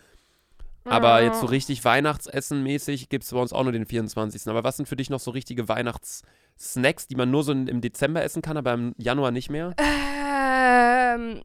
Aber 0.85 1.23
jetzt 1.23 1.41
so 1.41 1.47
richtig 1.47 1.85
Weihnachtsessen 1.85 2.63
mäßig 2.63 3.09
gibt 3.09 3.25
es 3.25 3.31
bei 3.31 3.39
uns 3.39 3.53
auch 3.53 3.63
nur 3.63 3.73
den 3.73 3.87
24. 3.87 4.49
Aber 4.49 4.65
was 4.65 4.77
sind 4.77 4.87
für 4.87 4.97
dich 4.97 5.11
noch 5.11 5.21
so 5.21 5.31
richtige 5.31 5.69
Weihnachtssnacks, 5.69 7.07
die 7.07 7.15
man 7.15 7.31
nur 7.31 7.45
so 7.45 7.53
im 7.53 7.81
Dezember 7.81 8.23
essen 8.23 8.43
kann, 8.43 8.57
aber 8.57 8.73
im 8.73 8.95
Januar 8.97 9.31
nicht 9.31 9.51
mehr? 9.51 9.75
Ähm, 9.79 11.43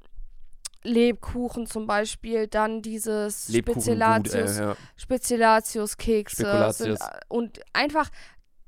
Lebkuchen 0.83 1.65
zum 1.65 1.87
Beispiel, 1.87 2.47
dann 2.47 2.81
dieses 2.81 3.45
Spezialatius, 3.53 4.57
äh, 4.57 4.61
ja. 4.61 4.77
Spekulatius-Kekse 4.95 6.43
Spekulatius. 6.43 6.77
sind, 6.77 7.01
äh, 7.01 7.19
und 7.29 7.59
einfach 7.73 8.09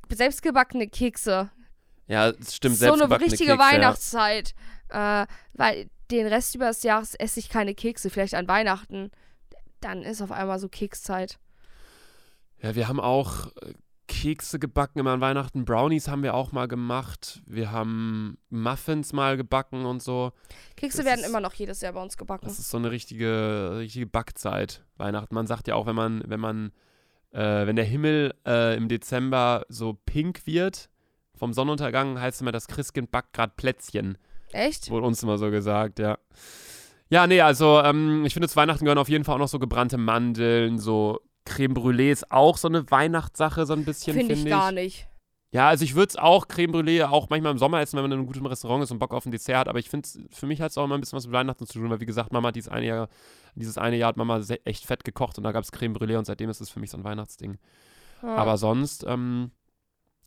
selbstgebackene 0.10 0.88
Kekse. 0.88 1.50
ja, 2.08 2.30
es 2.30 2.56
stimmt. 2.56 2.78
so 2.78 2.94
eine 2.94 3.10
richtige 3.20 3.52
Kekse, 3.52 3.60
Weihnachtszeit. 3.60 4.54
Äh, 4.90 5.26
weil 5.54 5.90
den 6.12 6.28
Rest 6.28 6.56
über 6.56 6.66
das 6.66 6.84
Jahres 6.84 7.16
esse 7.16 7.40
ich 7.40 7.50
keine 7.50 7.74
Kekse, 7.74 8.10
vielleicht 8.10 8.36
an 8.36 8.48
Weihnachten. 8.48 9.12
Dann 9.82 10.04
ist 10.04 10.22
auf 10.22 10.32
einmal 10.32 10.60
so 10.60 10.70
Kekszeit. 10.70 11.40
Ja. 12.62 12.70
ja, 12.70 12.76
wir 12.76 12.88
haben 12.88 13.00
auch 13.00 13.48
äh, 13.62 13.74
Kekse 14.08 14.60
gebacken 14.60 15.00
immer 15.00 15.12
an 15.12 15.22
Weihnachten. 15.22 15.66
Brownies 15.66 16.08
haben 16.08 16.24
wir 16.24 16.34
auch 16.36 16.52
mal 16.52 16.68
gemacht. 16.68 17.42
Wir 17.46 17.72
haben 17.72 18.38
Muffins 18.50 19.14
mal 19.14 19.38
gebacken 19.38 19.86
und 19.86 20.02
so. 20.04 20.32
Kekse 20.78 20.98
Das 21.00 21.06
werden 21.08 21.22
ist- 21.22 21.30
immer 21.30 21.40
noch 21.42 21.54
jedes 21.54 21.82
Jahr 21.82 21.94
bei 21.94 22.02
uns 22.02 22.16
gebacken. 22.18 22.46
Das 22.48 22.60
ist 22.60 22.70
so 22.70 22.78
eine 22.78 22.92
richtige, 22.92 23.78
richtige 23.78 24.06
Backzeit, 24.06 24.84
Weihnachten. 24.98 25.34
Man 25.34 25.48
sagt 25.48 25.68
ja 25.68 25.76
auch, 25.76 25.86
wenn 25.88 25.96
man, 25.96 26.24
wenn 26.28 26.40
man, 26.40 26.72
äh, 27.32 27.66
wenn 27.68 27.76
der 27.76 27.86
Himmel 27.86 28.34
äh, 28.46 28.78
im 28.78 28.88
Dezember 28.90 29.66
so 29.70 29.94
pink 30.06 30.46
wird 30.46 30.90
vom 31.34 31.52
Sonnenuntergang, 31.54 32.20
heißt 32.20 32.42
immer, 32.42 32.52
das 32.52 32.68
Christkind 32.68 33.12
backt 33.12 33.34
gerade 33.34 33.54
Plätzchen. 33.58 34.18
Echt? 34.52 34.90
Wurde 34.90 35.08
uns 35.08 35.22
immer 35.24 35.38
so 35.38 35.50
gesagt, 35.52 36.00
ja. 36.00 36.18
Ja, 37.10 37.28
nee, 37.28 37.42
also 37.42 37.82
ähm, 37.82 38.24
ich 38.26 38.34
finde, 38.34 38.48
zu 38.48 38.56
Weihnachten 38.56 38.86
gehören 38.86 38.98
auf 38.98 39.10
jeden 39.10 39.24
Fall 39.26 39.36
auch 39.36 39.40
noch 39.40 39.48
so 39.48 39.60
gebrannte 39.60 39.98
Mandeln, 39.98 40.80
so 40.80 41.20
Creme 41.46 41.74
Brûlée 41.74 42.12
ist 42.12 42.32
auch 42.32 42.58
so 42.58 42.68
eine 42.68 42.90
Weihnachtssache, 42.92 43.66
so 43.66 43.74
ein 43.74 43.86
bisschen, 43.86 44.16
Finde 44.16 44.36
finde 44.36 44.50
ich 44.50 44.54
ich. 44.54 44.60
gar 44.60 44.72
nicht. 44.72 45.08
Ja, 45.52 45.70
also 45.70 45.86
ich 45.86 45.96
würde 45.96 46.10
es 46.10 46.16
auch 46.18 46.50
Creme 46.50 46.72
Brûlée 46.74 47.06
auch 47.06 47.30
manchmal 47.30 47.54
im 47.54 47.58
Sommer 47.58 47.80
essen, 47.80 47.96
wenn 47.96 48.04
man 48.04 48.12
in 48.12 48.18
einem 48.18 48.28
guten 48.28 48.46
Restaurant 48.46 48.84
ist 48.84 48.92
und 48.92 49.00
Bock 49.00 49.14
auf 49.14 49.26
ein 49.26 49.32
Dessert 49.32 49.56
hat. 49.56 49.68
Aber 49.70 49.80
ich 49.80 49.90
finde, 49.90 50.10
für 50.30 50.48
mich 50.48 50.60
hat 50.60 50.72
es 50.72 50.78
auch 50.78 50.84
immer 50.84 50.96
ein 50.96 51.00
bisschen 51.00 51.16
was 51.16 51.28
mit 51.28 51.34
Weihnachten 51.34 51.66
zu 51.66 51.80
tun, 51.80 51.90
weil 51.90 52.02
wie 52.02 52.06
gesagt, 52.06 52.34
Mama 52.34 52.50
hat 52.50 52.56
dieses 52.58 52.70
eine 52.70 52.86
Jahr, 52.86 53.08
dieses 53.54 53.78
eine 53.78 53.96
Jahr 53.96 54.10
hat 54.10 54.18
Mama 54.18 54.42
echt 54.66 54.86
fett 54.86 55.06
gekocht 55.06 55.38
und 55.38 55.46
da 55.46 55.54
gab 55.54 55.64
es 55.64 55.72
Creme 55.72 55.94
Brûlée 55.96 56.18
und 56.18 56.26
seitdem 56.26 56.50
ist 56.50 56.60
es 56.60 56.70
für 56.70 56.82
mich 56.82 56.90
so 56.90 56.98
ein 56.98 57.06
Weihnachtsding. 57.06 57.58
Ja. 58.22 58.36
Aber 58.36 58.58
sonst, 58.58 59.06
ähm, 59.08 59.52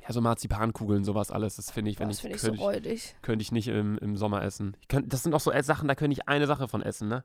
ja, 0.01 0.13
so 0.13 0.23
Marzipankugeln, 0.23 1.05
sowas 1.05 1.31
alles, 1.31 1.57
das 1.57 1.71
finde 1.71 1.91
ich, 1.91 1.99
wenn 1.99 2.09
das 2.09 2.19
ich, 2.19 2.23
finde 2.23 2.37
ich 2.37 2.41
so 2.41 2.49
könnte 2.49 2.61
ich, 2.63 2.67
räudig. 2.67 3.17
könnte 3.21 3.43
ich 3.43 3.53
nicht 3.53 3.69
im, 3.69 3.99
im 3.99 4.17
Sommer 4.17 4.43
essen. 4.43 4.77
Ich 4.81 4.89
könnt, 4.89 5.13
das 5.13 5.25
sind 5.25 5.35
auch 5.35 5.41
so 5.41 5.53
Sachen, 5.61 5.89
da 5.89 5.95
könnte 5.95 6.15
ich 6.15 6.27
eine 6.29 6.47
Sache 6.47 6.69
von 6.69 6.81
essen, 6.81 7.09
ne? 7.09 7.25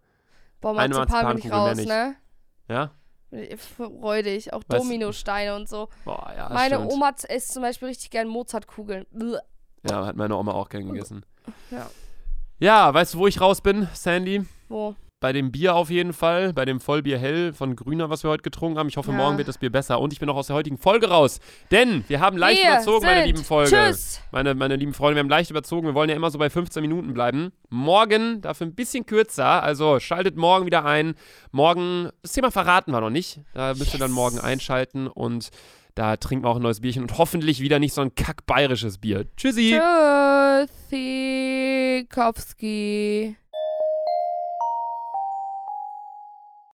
Boah, 0.60 0.78
Eine 0.78 0.96
Marzipan 0.96 1.36
bin 1.36 1.38
ich 1.38 1.52
Marzipankugel 1.52 1.52
raus, 1.52 1.88
ne? 1.88 2.16
Ja? 2.68 2.92
Räudig. 3.80 4.54
Auch 4.54 4.64
Dominosteine 4.64 5.56
und 5.56 5.68
so. 5.68 5.90
Boah, 6.06 6.34
ja, 6.36 6.50
Meine 6.50 6.76
stimmt. 6.76 6.92
Oma 6.92 7.14
isst 7.30 7.54
zum 7.54 7.62
Beispiel 7.64 7.88
richtig 7.90 8.12
gern 8.12 8.28
Mozartkugeln. 8.28 9.06
Ja, 9.90 10.06
hat 10.06 10.16
meine 10.16 10.36
Oma 10.38 10.54
auch 10.54 10.70
gern 10.70 10.88
gegessen. 10.88 11.26
Ja. 11.72 11.90
Ja, 12.60 12.94
weißt 12.94 13.16
du, 13.16 13.18
wo 13.18 13.28
ich 13.28 13.42
raus 13.42 13.62
bin, 13.62 13.88
Sandy? 13.94 14.46
Wo? 14.70 14.96
Bei 15.24 15.32
dem 15.32 15.54
Bier 15.54 15.74
auf 15.76 15.90
jeden 15.90 16.12
Fall, 16.12 16.52
bei 16.52 16.66
dem 16.66 16.82
Vollbier 16.82 17.18
hell 17.18 17.54
von 17.54 17.78
Grüner, 17.78 18.10
was 18.10 18.24
wir 18.24 18.30
heute 18.30 18.42
getrunken 18.44 18.78
haben. 18.78 18.90
Ich 18.90 18.98
hoffe, 18.98 19.12
Ja. 19.12 19.16
morgen 19.18 19.38
wird 19.38 19.48
das 19.48 19.58
Bier 19.58 19.72
besser. 19.72 20.02
Und 20.02 20.12
ich 20.12 20.20
bin 20.20 20.28
auch 20.28 20.36
aus 20.36 20.48
der 20.48 20.56
heutigen 20.58 20.78
Folge 20.78 21.08
raus. 21.08 21.40
Denn 21.72 22.04
wir 22.10 22.20
haben 22.20 22.36
leicht 22.36 22.62
Wir 22.62 22.72
überzogen, 22.72 23.06
meine 23.06 23.26
lieben 23.26 23.42
Folge. 23.46 23.72
Tschüss. 23.72 24.20
Meine, 24.34 24.54
meine 24.54 24.76
lieben 24.76 24.94
Freunde, 24.94 25.16
wir 25.16 25.20
haben 25.22 25.30
leicht 25.30 25.50
überzogen. 25.50 25.88
Wir 25.88 25.94
wollen 25.94 26.10
ja 26.10 26.16
immer 26.18 26.30
so 26.30 26.38
bei 26.40 26.50
15 26.50 26.82
Minuten 26.82 27.14
bleiben. 27.14 27.54
Morgen 27.70 28.42
dafür 28.42 28.68
ein 28.68 28.76
bisschen 28.76 29.06
kürzer. 29.06 29.64
Also 29.64 30.02
schaltet 30.02 30.36
morgen 30.36 30.66
wieder 30.66 30.84
ein. 30.84 31.16
Morgen, 31.54 32.10
das 32.22 32.34
Thema 32.34 32.52
verraten 32.52 32.92
wir 32.92 33.00
noch 33.00 33.10
nicht. 33.10 33.40
Da 33.54 33.76
müsst 33.76 33.94
ihr 33.94 34.00
dann 34.02 34.10
Yes. 34.10 34.16
morgen 34.16 34.40
einschalten 34.42 35.08
und 35.08 35.52
da 35.96 36.18
trinken 36.18 36.44
wir 36.44 36.50
auch 36.50 36.58
ein 36.58 36.62
neues 36.64 36.82
Bierchen 36.82 37.02
und 37.02 37.18
hoffentlich 37.18 37.62
wieder 37.62 37.80
nicht 37.80 37.94
so 37.94 38.02
ein 38.02 38.14
kack 38.14 38.46
bayerisches 38.46 38.98
Bier. 38.98 39.26
Tschüssi. 39.38 39.80
Tschüssikowski. 42.10 43.38